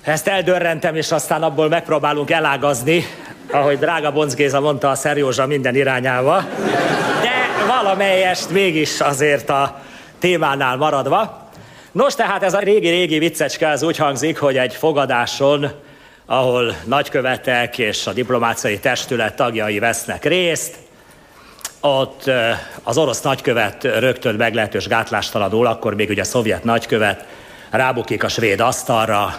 [0.02, 3.06] Ezt eldörrentem, és aztán abból megpróbálunk elágazni,
[3.50, 6.44] ahogy drága Bonc Géza mondta a Szerjózsa minden irányába.
[7.22, 9.82] De valamelyest mégis azért a
[10.24, 11.48] témánál maradva.
[11.92, 15.70] Nos, tehát ez a régi-régi viccecske az úgy hangzik, hogy egy fogadáson,
[16.26, 20.76] ahol nagykövetek és a diplomáciai testület tagjai vesznek részt,
[21.80, 22.30] ott
[22.82, 27.24] az orosz nagykövet rögtön meglehetős gátlástalanul, akkor még ugye a szovjet nagykövet
[27.70, 29.34] rábukik a svéd asztalra,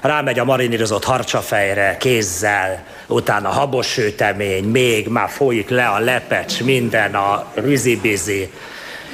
[0.00, 7.14] rámegy a marinírozott harcsafejre, kézzel, utána habos sütemény, még már folyik le a lepecs, minden
[7.14, 8.50] a rizibizi,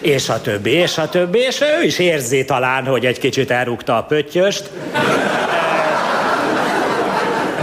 [0.01, 3.97] és a többi, és a többi, és ő is érzi talán, hogy egy kicsit elrúgta
[3.97, 4.71] a pöttyöst.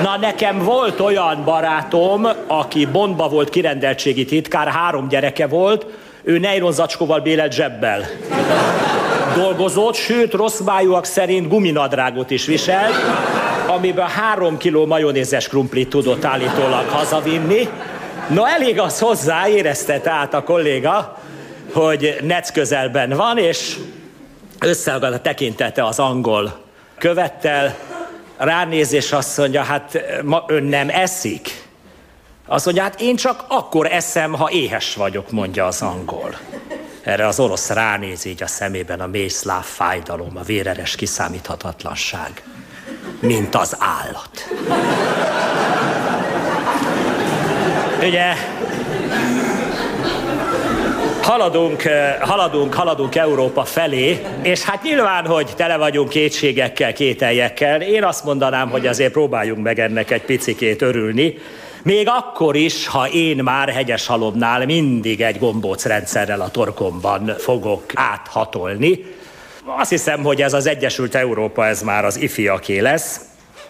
[0.03, 5.85] Na nekem volt olyan barátom, aki Bondba volt kirendeltségi titkár, három gyereke volt,
[6.23, 8.09] ő nejlon zacskóval bélelt zsebbel
[9.35, 10.61] dolgozott, sőt, rossz
[11.01, 12.93] szerint guminadrágot is viselt,
[13.67, 17.67] amiben három kiló majonézes krumplit tudott állítólag hazavinni.
[18.29, 21.17] No, elég az hozzá, érezte át a kolléga,
[21.73, 23.77] hogy Nec közelben van, és
[24.59, 26.59] összeagad a tekintete az angol
[26.97, 27.75] követtel,
[28.37, 31.69] ránéz és azt mondja, hát ma ön nem eszik.
[32.45, 36.37] Azt mondja, hát én csak akkor eszem, ha éhes vagyok, mondja az angol.
[37.03, 42.43] Erre az orosz ránéz így a szemében a mély szláv fájdalom, a véreres kiszámíthatatlanság,
[43.19, 44.49] mint az állat.
[48.03, 48.33] Ugye,
[51.21, 58.03] haladunk, eh, haladunk, haladunk Európa felé, és hát nyilván, hogy tele vagyunk kétségekkel, kételjekkel, én
[58.03, 61.37] azt mondanám, hogy azért próbáljunk meg ennek egy picikét örülni,
[61.83, 67.83] még akkor is, ha én már hegyes halomnál mindig egy gombóc rendszerrel a torkomban fogok
[67.93, 69.05] áthatolni.
[69.77, 73.19] Azt hiszem, hogy ez az Egyesült Európa, ez már az ifiaké lesz.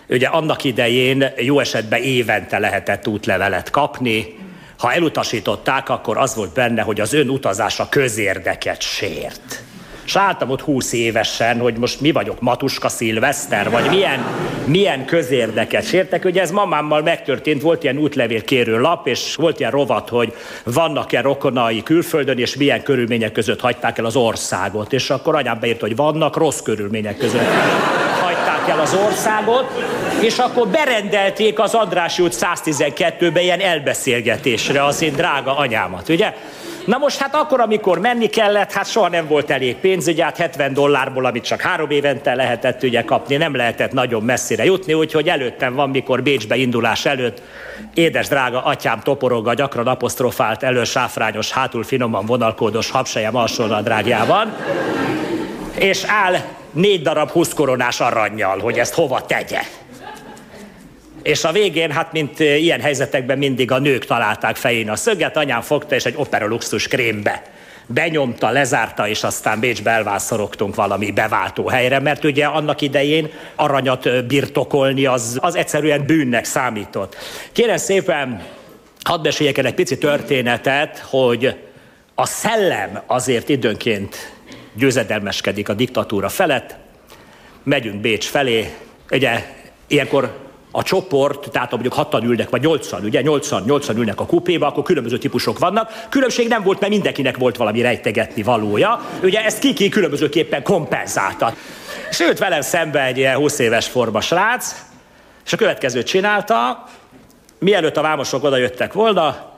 [0.10, 4.36] Ugye annak idején jó esetben évente lehetett útlevelet kapni,
[4.82, 9.64] ha elutasították, akkor az volt benne, hogy az ön utazása közérdeket sért.
[10.12, 14.26] És álltam ott húsz évesen, hogy most mi vagyok, Matuska Szilveszter, vagy milyen,
[14.66, 16.26] milyen közérdeket sértek.
[16.26, 20.34] Ugye ez mamámmal megtörtént, volt ilyen útlevélkérő lap, és volt ilyen rovat, hogy
[20.64, 24.94] vannak-e rokonai külföldön, és milyen körülmények között hagyták el az országot.
[24.94, 27.50] És akkor anyám beírt, hogy vannak rossz körülmények között
[28.22, 29.84] hagyták el az országot,
[30.22, 36.34] és akkor berendelték az Andrássy út 112-be ilyen elbeszélgetésre az én drága anyámat, ugye?
[36.86, 40.38] Na most hát akkor, amikor menni kellett, hát soha nem volt elég pénz, ugye hát
[40.38, 45.28] 70 dollárból, amit csak három évente lehetett ugye kapni, nem lehetett nagyon messzire jutni, úgyhogy
[45.28, 47.42] előttem van, mikor Bécsbe indulás előtt
[47.94, 53.36] édes drága atyám toporoga, gyakran apostrofált elő sáfrányos, hátul finoman vonalkódos habsejem
[53.84, 54.56] drágjában,
[55.78, 56.36] és áll
[56.72, 59.62] négy darab 20 koronás aranyjal, hogy ezt hova tegye.
[61.24, 65.62] És a végén, hát mint ilyen helyzetekben mindig a nők találták fején a szöget, anyám
[65.62, 67.42] fogta és egy opera luxus krémbe
[67.94, 75.06] benyomta, lezárta, és aztán Bécsbe elvászorogtunk valami beváltó helyre, mert ugye annak idején aranyat birtokolni
[75.06, 77.16] az, az egyszerűen bűnnek számított.
[77.52, 78.44] Kérem szépen,
[79.04, 81.56] hadd meséljek egy pici történetet, hogy
[82.16, 84.34] a szellem azért időnként
[84.74, 86.76] győzedelmeskedik a diktatúra felett,
[87.64, 88.74] megyünk Bécs felé,
[89.12, 89.46] ugye
[89.88, 94.68] ilyenkor a csoport, tehát mondjuk hatan ülnek, vagy nyolcan, ugye, nyolcan, nyolcan ülnek a kupéba,
[94.68, 96.06] akkor különböző típusok vannak.
[96.10, 99.06] Különbség nem volt, mert mindenkinek volt valami rejtegetni valója.
[99.24, 101.54] Ugye ezt kiki különbözőképpen kompenzálta.
[102.12, 104.76] Sőt, velem szemben egy ilyen 20 éves forma srác,
[105.46, 106.84] és a következőt csinálta,
[107.60, 109.50] mielőtt a vámosok oda jöttek volna,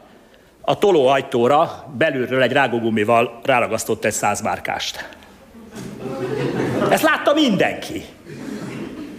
[0.62, 5.10] a tolóajtóra belülről egy rágógumival ráragasztott egy százmárkást.
[6.90, 8.04] Ezt látta mindenki.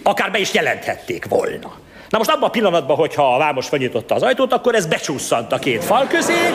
[0.03, 1.83] Akár be is jelenthették volna.
[2.15, 5.59] Na most abban a pillanatban, hogyha a vámos felnyitotta az ajtót, akkor ez becsúszant a
[5.59, 6.51] két fal közé,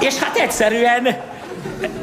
[0.00, 1.20] és hát egyszerűen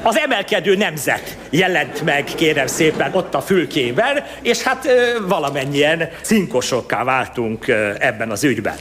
[0.04, 4.88] az emelkedő nemzet jelent meg, kérem szépen, ott a fülkében, és hát
[5.28, 7.68] valamennyien cinkosokká váltunk
[8.00, 8.76] ebben az ügyben.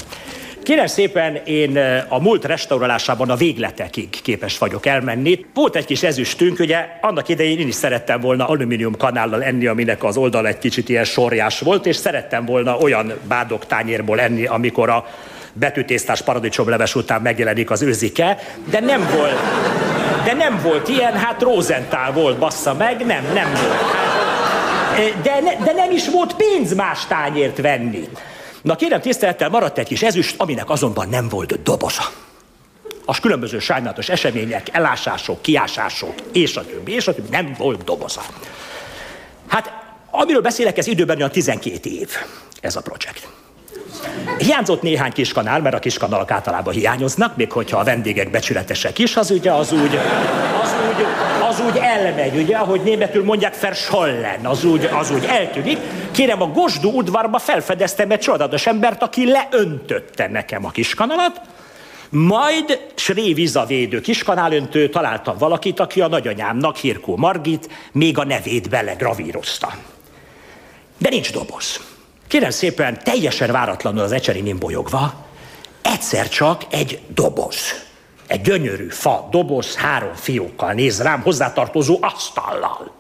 [0.65, 5.47] Kérem szépen, én a múlt restaurálásában a végletekig képes vagyok elmenni.
[5.55, 10.05] Volt egy kis ezüstünk, ugye annak idején én is szerettem volna alumínium kanállal enni, aminek
[10.05, 14.89] az oldal egy kicsit ilyen sorjás volt, és szerettem volna olyan bádok tányérból enni, amikor
[14.89, 15.07] a
[15.53, 18.39] betűtésztás paradicsomleves után megjelenik az őzike,
[18.71, 19.41] de nem volt,
[20.25, 23.83] de nem volt ilyen, hát Rosenthal volt, bassza meg, nem, nem volt.
[24.95, 28.09] Hát, de, ne, de nem is volt pénz más tányért venni.
[28.65, 32.03] Na kérem tisztelettel maradt egy kis ezüst, aminek azonban nem volt doboza.
[33.05, 38.23] Az különböző sajnálatos események, elásások, kiásások, és a többi, és a többi, nem volt doboza.
[39.49, 39.73] Hát,
[40.11, 42.11] amiről beszélek, ez időben olyan 12 év,
[42.61, 43.29] ez a projekt.
[44.39, 49.31] Hiányzott néhány kiskanál, mert a kiskanalak általában hiányoznak, még hogyha a vendégek becsületesek is, az
[49.31, 49.99] ugye az úgy,
[50.63, 51.07] az úgy,
[51.49, 55.79] az úgy elmegy, ugye, ahogy németül mondják, verschollen, az úgy, az úgy eltűnik.
[56.11, 61.41] Kérem, a Gosdú udvarba felfedeztem egy csodatos embert, aki leöntötte nekem a kiskanalat,
[62.09, 69.75] majd Srévizavédő kiskanálöntő találtam valakit, aki a nagyanyámnak, Hirkó Margit, még a nevét belegravírozta.
[70.99, 71.94] De nincs doboz.
[72.29, 75.15] Kérem szépen, teljesen váratlanul az ecseri bolyogva,
[75.83, 77.85] egyszer csak egy doboz.
[78.27, 82.95] Egy gyönyörű fa doboz három fiókkal néz rám, hozzátartozó asztallal.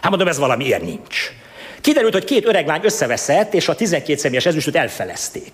[0.00, 1.32] Hát mondom, ez valami ilyen nincs.
[1.80, 5.52] Kiderült, hogy két öreg lány összeveszett, és a 12 személyes ezüstöt elfelezték.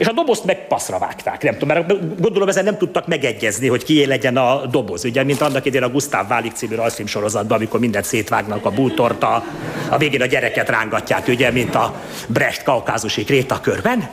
[0.00, 3.84] És a dobozt meg passzra vágták, nem tudom, mert gondolom ezen nem tudtak megegyezni, hogy
[3.84, 7.80] kié legyen a doboz, ugye, mint annak idén a Gustav Válik című rajzfilm sorozatban, amikor
[7.80, 9.44] mindent szétvágnak a bútort, a,
[9.90, 11.94] a végén a gyereket rángatják, ugye, mint a
[12.26, 14.08] Brecht kaukázusi krétakörben.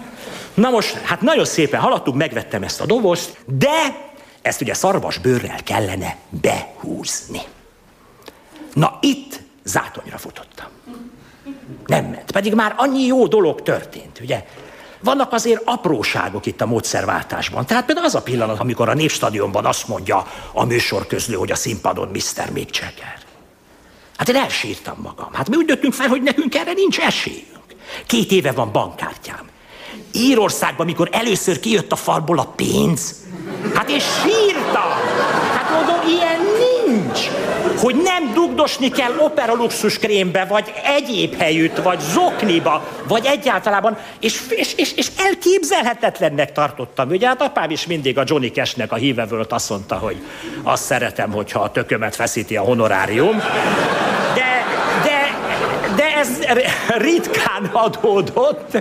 [0.53, 3.95] Na most, hát nagyon szépen haladtunk, megvettem ezt a dobozt, de
[4.41, 7.41] ezt ugye szarvas bőrrel kellene behúzni.
[8.73, 10.67] Na itt zátonyra futottam.
[11.85, 14.45] Nem ment, pedig már annyi jó dolog történt, ugye?
[14.99, 17.65] Vannak azért apróságok itt a módszerváltásban.
[17.65, 21.55] Tehát például az a pillanat, amikor a Népstadionban azt mondja a műsor közlő, hogy a
[21.55, 22.45] színpadon Mr.
[22.55, 23.17] Jagger.
[24.17, 25.33] Hát én elsírtam magam.
[25.33, 27.75] Hát mi úgy döntünk fel, hogy nekünk erre nincs esélyünk.
[28.05, 29.49] Két éve van bankkártyám.
[30.11, 33.15] Írországban, mikor először kijött a falból a pénz,
[33.73, 34.91] hát és sírtam.
[35.53, 37.19] Hát mondom, ilyen nincs.
[37.81, 44.41] Hogy nem dugdosni kell opera luxus krémbe, vagy egyéb helyütt, vagy zokniba, vagy egyáltalában, és,
[44.49, 47.09] és, és, és elképzelhetetlennek tartottam.
[47.09, 50.17] Ugye hát apám is mindig a Johnny Cashnek a híve volt, azt mondta, hogy
[50.63, 53.37] azt szeretem, hogyha a tökömet feszíti a honorárium.
[54.33, 54.65] De,
[55.03, 55.35] de
[55.95, 56.29] de ez
[56.97, 58.77] ritkán adódott.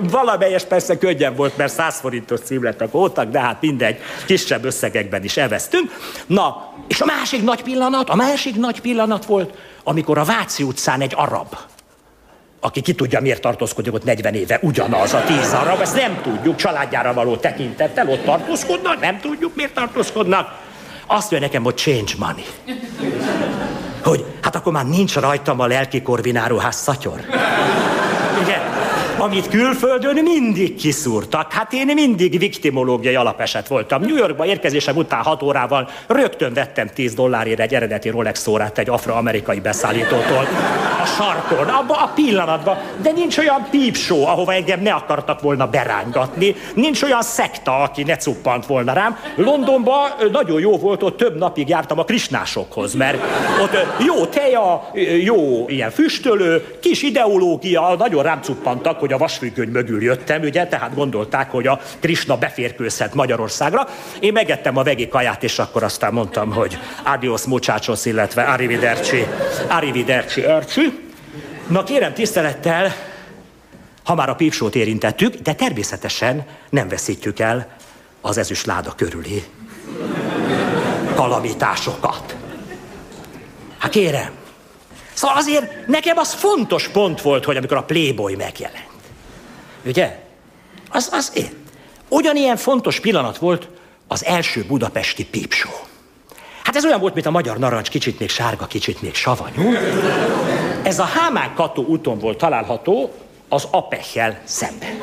[0.00, 3.96] Valamelyes persze könnyen volt, mert 100 forintos címletek voltak, de hát mindegy,
[4.26, 5.90] kisebb összegekben is eveztünk.
[6.26, 11.00] Na, és a másik nagy pillanat, a másik nagy pillanat volt, amikor a Váci utcán
[11.00, 11.56] egy arab,
[12.60, 16.56] aki ki tudja, miért tartózkodik ott 40 éve, ugyanaz a tíz arab, ezt nem tudjuk,
[16.56, 20.66] családjára való tekintettel ott tartózkodnak, nem tudjuk, miért tartózkodnak.
[21.06, 22.44] Azt mondja nekem, hogy change money
[24.08, 27.20] hogy hát akkor már nincs rajtam a lelki korvináruház szatyor.
[29.20, 31.52] Amit külföldön mindig kiszúrtak.
[31.52, 34.00] Hát én mindig viktimológiai alapeset voltam.
[34.00, 38.88] New Yorkba érkezésem után hat órával rögtön vettem 10 dollárért egy eredeti Rolex órát egy
[38.88, 40.46] afroamerikai beszállítótól.
[41.02, 42.78] A sarkon, abba a pillanatban.
[43.02, 46.54] De nincs olyan pípsó, ahova engem ne akartak volna berángatni.
[46.74, 49.16] Nincs olyan szekta, aki ne cuppant volna rám.
[49.36, 53.18] Londonban nagyon jó volt, ott több napig jártam a krisnásokhoz, mert
[53.62, 54.90] ott jó teja,
[55.22, 60.94] jó ilyen füstölő, kis ideológia, nagyon rám cuppantak, hogy a vasfüggöny mögül jöttem, ugye, tehát
[60.94, 63.88] gondolták, hogy a Krisna beférkőzhet Magyarországra.
[64.20, 69.26] Én megettem a vegi kaját, és akkor aztán mondtam, hogy adios muchachos, illetve arrivederci,
[69.68, 70.98] arrivederci, örcsi.
[71.68, 72.94] Na kérem tisztelettel,
[74.04, 77.76] ha már a pípsót érintettük, de természetesen nem veszítjük el
[78.20, 79.42] az ezüst láda körüli
[81.14, 82.36] kalamitásokat.
[83.78, 84.38] Hát kérem,
[85.18, 88.87] Szóval azért nekem az fontos pont volt, hogy amikor a Playboy megjelent.
[89.84, 90.18] Ugye?
[90.90, 91.64] Az, az én.
[92.08, 93.68] Ugyanilyen fontos pillanat volt
[94.08, 95.70] az első budapesti pípsó.
[96.62, 99.74] Hát ez olyan volt, mint a magyar narancs, kicsit még sárga, kicsit még savanyú.
[100.82, 103.12] Ez a Hámán Kató úton volt található
[103.48, 105.00] az Apechel szemben.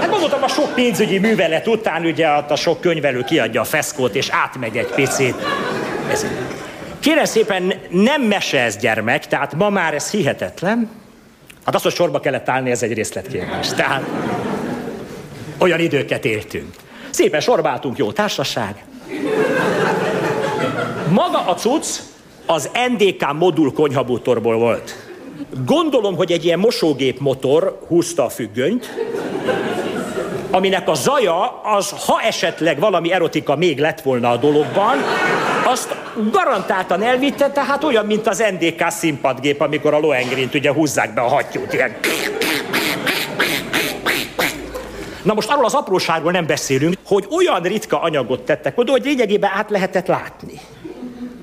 [0.00, 4.28] Hát gondoltam, a sok pénzügyi művelet után ugye a sok könyvelő kiadja a feszkót, és
[4.30, 5.34] átmegy egy picit.
[6.10, 6.26] Ez...
[7.00, 10.90] Kérem szépen, nem mese ez gyermek, tehát ma már ez hihetetlen.
[11.64, 13.68] Hát az, hogy sorba kellett állni, ez egy részletkérdés.
[13.68, 14.02] Tehát
[15.58, 16.74] olyan időket éltünk.
[17.10, 18.84] Szépen sorbáltunk, jó társaság.
[21.10, 21.98] Maga a cucc
[22.46, 25.08] az NDK modul konyhabútorból volt.
[25.64, 28.90] Gondolom, hogy egy ilyen mosógép motor húzta a függönyt,
[30.50, 34.96] aminek a zaja az, ha esetleg valami erotika még lett volna a dologban,
[35.64, 35.96] azt
[36.30, 41.28] garantáltan elvitte, tehát olyan, mint az NDK színpadgép, amikor a Lohengrint ugye húzzák be a
[41.28, 41.96] hattyút, ilyen.
[45.22, 49.50] Na most arról az apróságról nem beszélünk, hogy olyan ritka anyagot tettek oda, hogy lényegében
[49.54, 50.60] át lehetett látni.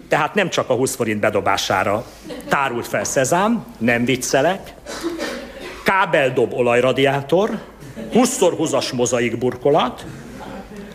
[0.09, 2.05] Tehát nem csak a 20 forint bedobására
[2.49, 4.73] tárult fel szezám, nem viccelek,
[5.83, 7.49] kábeldob olajradiátor,
[8.13, 10.05] 20x20-as mozaik burkolat,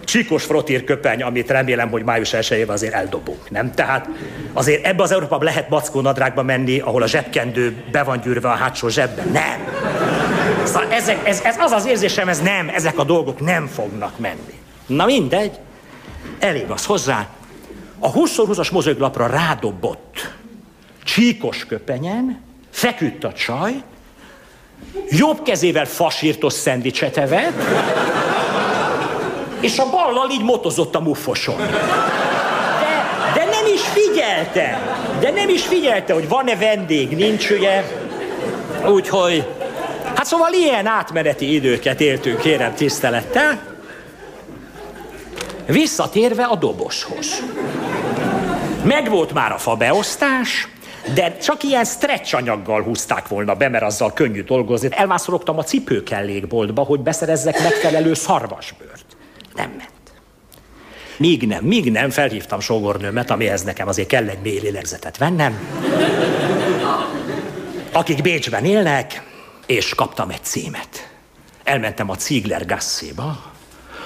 [0.05, 3.75] csíkos frotír köpeny, amit remélem, hogy május 1 azért eldobunk, nem?
[3.75, 4.09] Tehát
[4.53, 8.55] azért ebbe az Európában lehet mackó nadrágba menni, ahol a zsebkendő be van gyűrve a
[8.55, 9.29] hátsó zsebben.
[9.29, 9.69] Nem!
[10.65, 14.59] Szóval ezek, ez, ez az az érzésem, ez nem, ezek a dolgok nem fognak menni.
[14.87, 15.59] Na mindegy,
[16.39, 17.29] elég az hozzá.
[17.99, 20.35] A 20x20-as mozaglapra rádobott
[21.05, 22.41] csíkos köpenyen
[22.71, 23.73] feküdt a csaj,
[25.09, 27.63] jobb kezével fasírtos szendvicset evett,
[29.61, 31.57] és a ballal így motozott a muffoson.
[31.57, 34.81] De, de nem is figyelte,
[35.21, 37.85] de nem is figyelte, hogy van-e vendég, nincs ugye.
[38.87, 39.47] Úgyhogy,
[40.15, 43.71] hát szóval ilyen átmeneti időket éltünk, kérem tisztelettel.
[45.67, 47.43] Visszatérve a doboshoz.
[48.85, 50.69] Megvolt már a fabeosztás,
[51.15, 54.89] de csak ilyen stretch anyaggal húzták volna be, mert azzal könnyű dolgozni.
[54.91, 59.05] Elmászorogtam a cipőkellékboltba, hogy beszerezzek megfelelő szarvasbőrt.
[59.55, 59.91] Nem ment.
[61.17, 65.59] Míg nem, míg nem, felhívtam sógornőmet, amihez nekem azért kell egy mély lélegzetet vennem.
[67.93, 69.23] Akik Bécsben élnek,
[69.67, 71.11] és kaptam egy címet.
[71.65, 73.53] Elmentem a Ziegler Gasséba,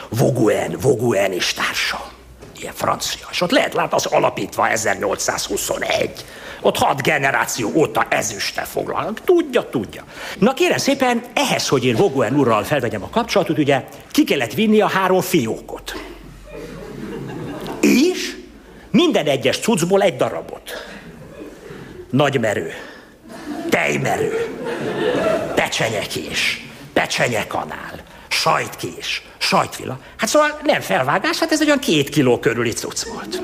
[0.08, 2.15] Voguen, Voguen és társa.
[2.60, 3.26] Ilyen francia.
[3.30, 6.24] És ott lehet látni, az alapítva 1821.
[6.60, 9.20] Ott hat generáció óta ezüste foglalnak.
[9.24, 10.04] Tudja, tudja.
[10.38, 14.80] Na kérem szépen, ehhez, hogy én Voguen urral felvegyem a kapcsolatot, ugye ki kellett vinni
[14.80, 15.94] a három fiókot.
[17.80, 18.36] És
[18.90, 20.70] minden egyes cuccból egy darabot.
[22.10, 22.72] Nagymerő,
[23.70, 24.56] tejmerő,
[25.54, 28.00] pecsenyekés, pecsenyekanál,
[28.36, 29.98] sajtkés, sajtvila.
[30.16, 33.42] Hát szóval nem felvágás, hát ez olyan két kiló körüli cucc volt.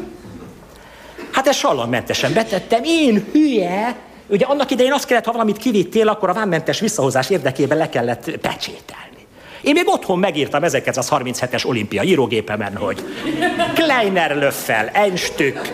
[1.32, 6.28] Hát ezt sallagmentesen betettem, én hülye, Ugye annak idején azt kellett, ha valamit kivittél, akkor
[6.28, 9.26] a vámmentes visszahozás érdekében le kellett pecsételni.
[9.62, 13.05] Én még otthon megírtam 1937-es olimpia írógépemen, hogy
[13.74, 15.72] Kleiner Löffel, Einstück,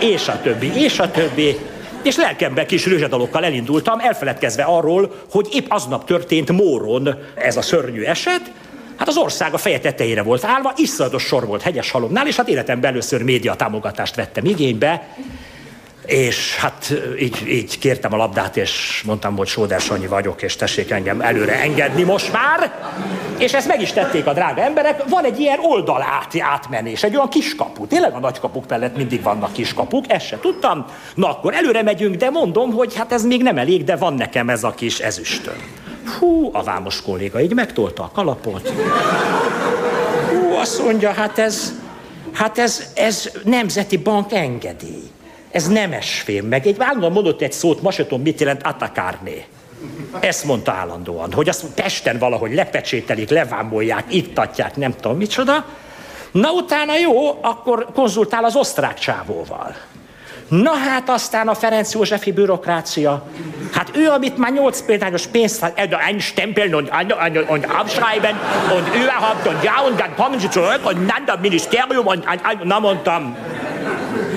[0.00, 1.58] és a többi, és a többi.
[2.04, 8.02] És lelkemben kis rőzsadalokkal elindultam, elfeledkezve arról, hogy épp aznap történt Móron ez a szörnyű
[8.02, 8.52] eset,
[8.96, 12.48] Hát az ország a feje tetejére volt állva, iszonyatos sor volt hegyes halomnál, és hát
[12.48, 15.08] életemben először média támogatást vettem igénybe,
[16.06, 20.90] és hát így, így kértem a labdát, és mondtam, hogy Sóder Sanyi vagyok, és tessék
[20.90, 22.72] engem előre engedni most már.
[23.38, 25.08] És ezt meg is tették a drága emberek.
[25.08, 27.86] Van egy ilyen oldalát átmenés, egy olyan kiskapu.
[27.86, 30.86] Tényleg a nagykapuk mellett mindig vannak kiskapuk, ezt se tudtam.
[31.14, 34.48] Na akkor előre megyünk, de mondom, hogy hát ez még nem elég, de van nekem
[34.48, 35.56] ez a kis ezüstön.
[36.18, 38.72] Hú, a vámos kolléga így megtolta a kalapot.
[40.30, 41.72] Hú, azt mondja, hát ez,
[42.32, 45.12] hát ez, ez nemzeti bank engedély.
[45.54, 49.44] Ez nemes fém, meg egy állandóan mondott egy szót, ma sem tudom, mit jelent atakárné.
[50.20, 55.64] Ezt mondta állandóan, hogy azt Pesten valahogy lepecsételik, levámolják, iktatják, nem tudom micsoda.
[56.32, 59.74] Na utána jó, akkor konzultál az osztrák csávóval.
[60.48, 63.26] Na hát aztán a Ferenc Józsefi bürokrácia.
[63.72, 65.72] Hát ő, amit már nyolc példányos pénzt
[66.08, 68.36] ein Stempeln und, und, und abschreiben
[68.76, 72.64] und überhaupt und ja, und dann kommen sie zurück und dann das Ministerium und, und
[72.64, 73.36] na mondtam,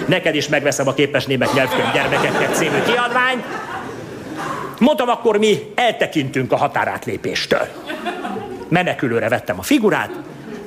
[0.07, 3.43] neked is megveszem a képes német nyelvkönyv gyermekeknek című kiadványt.
[4.79, 7.67] Mondtam, akkor mi eltekintünk a határátlépéstől.
[8.67, 10.11] Menekülőre vettem a figurát,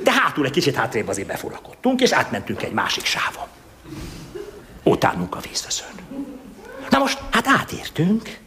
[0.03, 3.47] de hátul egy kicsit hátrébb azért befurakodtunk, és átmentünk egy másik sávon.
[4.83, 5.89] Utánunk a vízözön.
[6.89, 8.37] Na most, hát átértünk,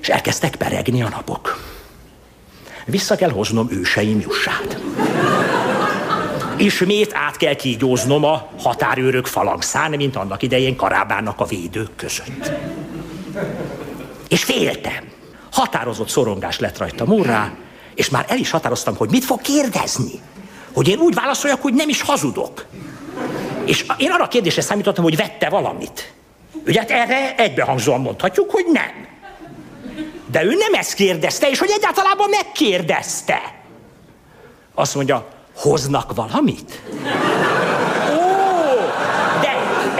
[0.00, 1.60] és elkezdtek peregni a napok.
[2.84, 4.78] Vissza kell hoznom őseim jussát.
[6.62, 12.50] Ismét át kell kígyóznom a határőrök falangszán, mint annak idején Karábának a védők között.
[14.28, 15.10] És féltem.
[15.52, 17.52] Határozott szorongás lett rajta múrrá,
[17.94, 20.20] és már el is határoztam, hogy mit fog kérdezni.
[20.72, 22.66] Hogy én úgy válaszoljak, hogy nem is hazudok.
[23.64, 26.12] És én arra a kérdésre számítottam, hogy vette valamit.
[26.66, 29.06] Ugye hát erre egybehangzóan mondhatjuk, hogy nem.
[30.30, 33.54] De ő nem ezt kérdezte, és hogy egyáltalában megkérdezte.
[34.74, 36.80] Azt mondja, hoznak valamit?
[38.10, 38.20] Ó,
[39.40, 39.52] de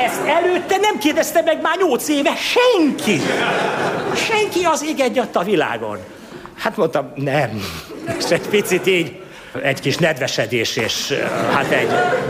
[0.03, 3.21] ezt előtte nem kérdezte meg már nyolc éve senki.
[4.15, 5.99] Senki az ég egyat a világon.
[6.59, 7.63] Hát mondtam, nem.
[8.19, 9.21] És egy picit így
[9.63, 11.15] egy kis nedvesedés és
[11.53, 11.89] hát egy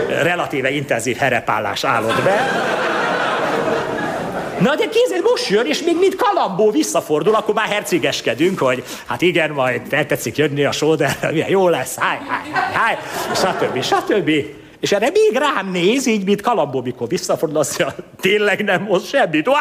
[0.08, 2.50] relatíve intenzív herepállás állott be.
[4.62, 9.22] Na de kézzel most jön, és még mint kalambó visszafordul, akkor már hercigeskedünk, hogy hát
[9.22, 12.98] igen, majd eltetszik jönni a sóderre, milyen jó lesz, háj, háj, háj,
[13.34, 13.82] stb.
[13.82, 14.30] stb.
[14.80, 19.08] És erre még rám néz, így, mint kalambó, mikor visszafordul, azt mondja, tényleg nem hoz
[19.08, 19.48] semmit.
[19.48, 19.58] Uá!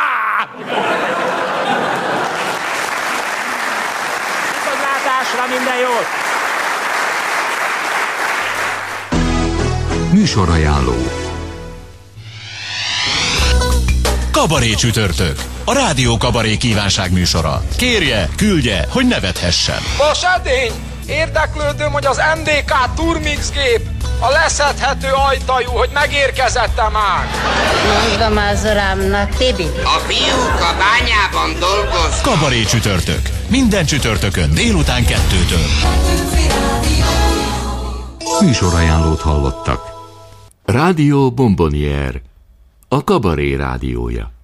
[4.54, 6.08] Viszontlátásra minden jót!
[10.14, 10.96] Műsorajánló
[14.42, 15.44] Kabaré csütörtök.
[15.66, 17.64] A Rádió Kabaré kívánság műsora.
[17.78, 19.80] Kérje, küldje, hogy nevethessen.
[19.98, 20.72] Vas edény!
[21.08, 23.82] Érdeklődöm, hogy az MDK Turmix gép
[24.20, 27.28] a leszedhető ajtajú, hogy megérkezette már.
[28.08, 29.68] Mondom az urámnak, Tibi.
[29.84, 32.22] A fiúk a bányában dolgoznak.
[32.22, 33.22] Kabaré csütörtök.
[33.48, 35.68] Minden csütörtökön délután kettőtől.
[38.42, 39.82] Műsorajánlót hallottak.
[40.66, 42.22] Rádió Bombonier,
[42.94, 44.41] a kabaré rádiója.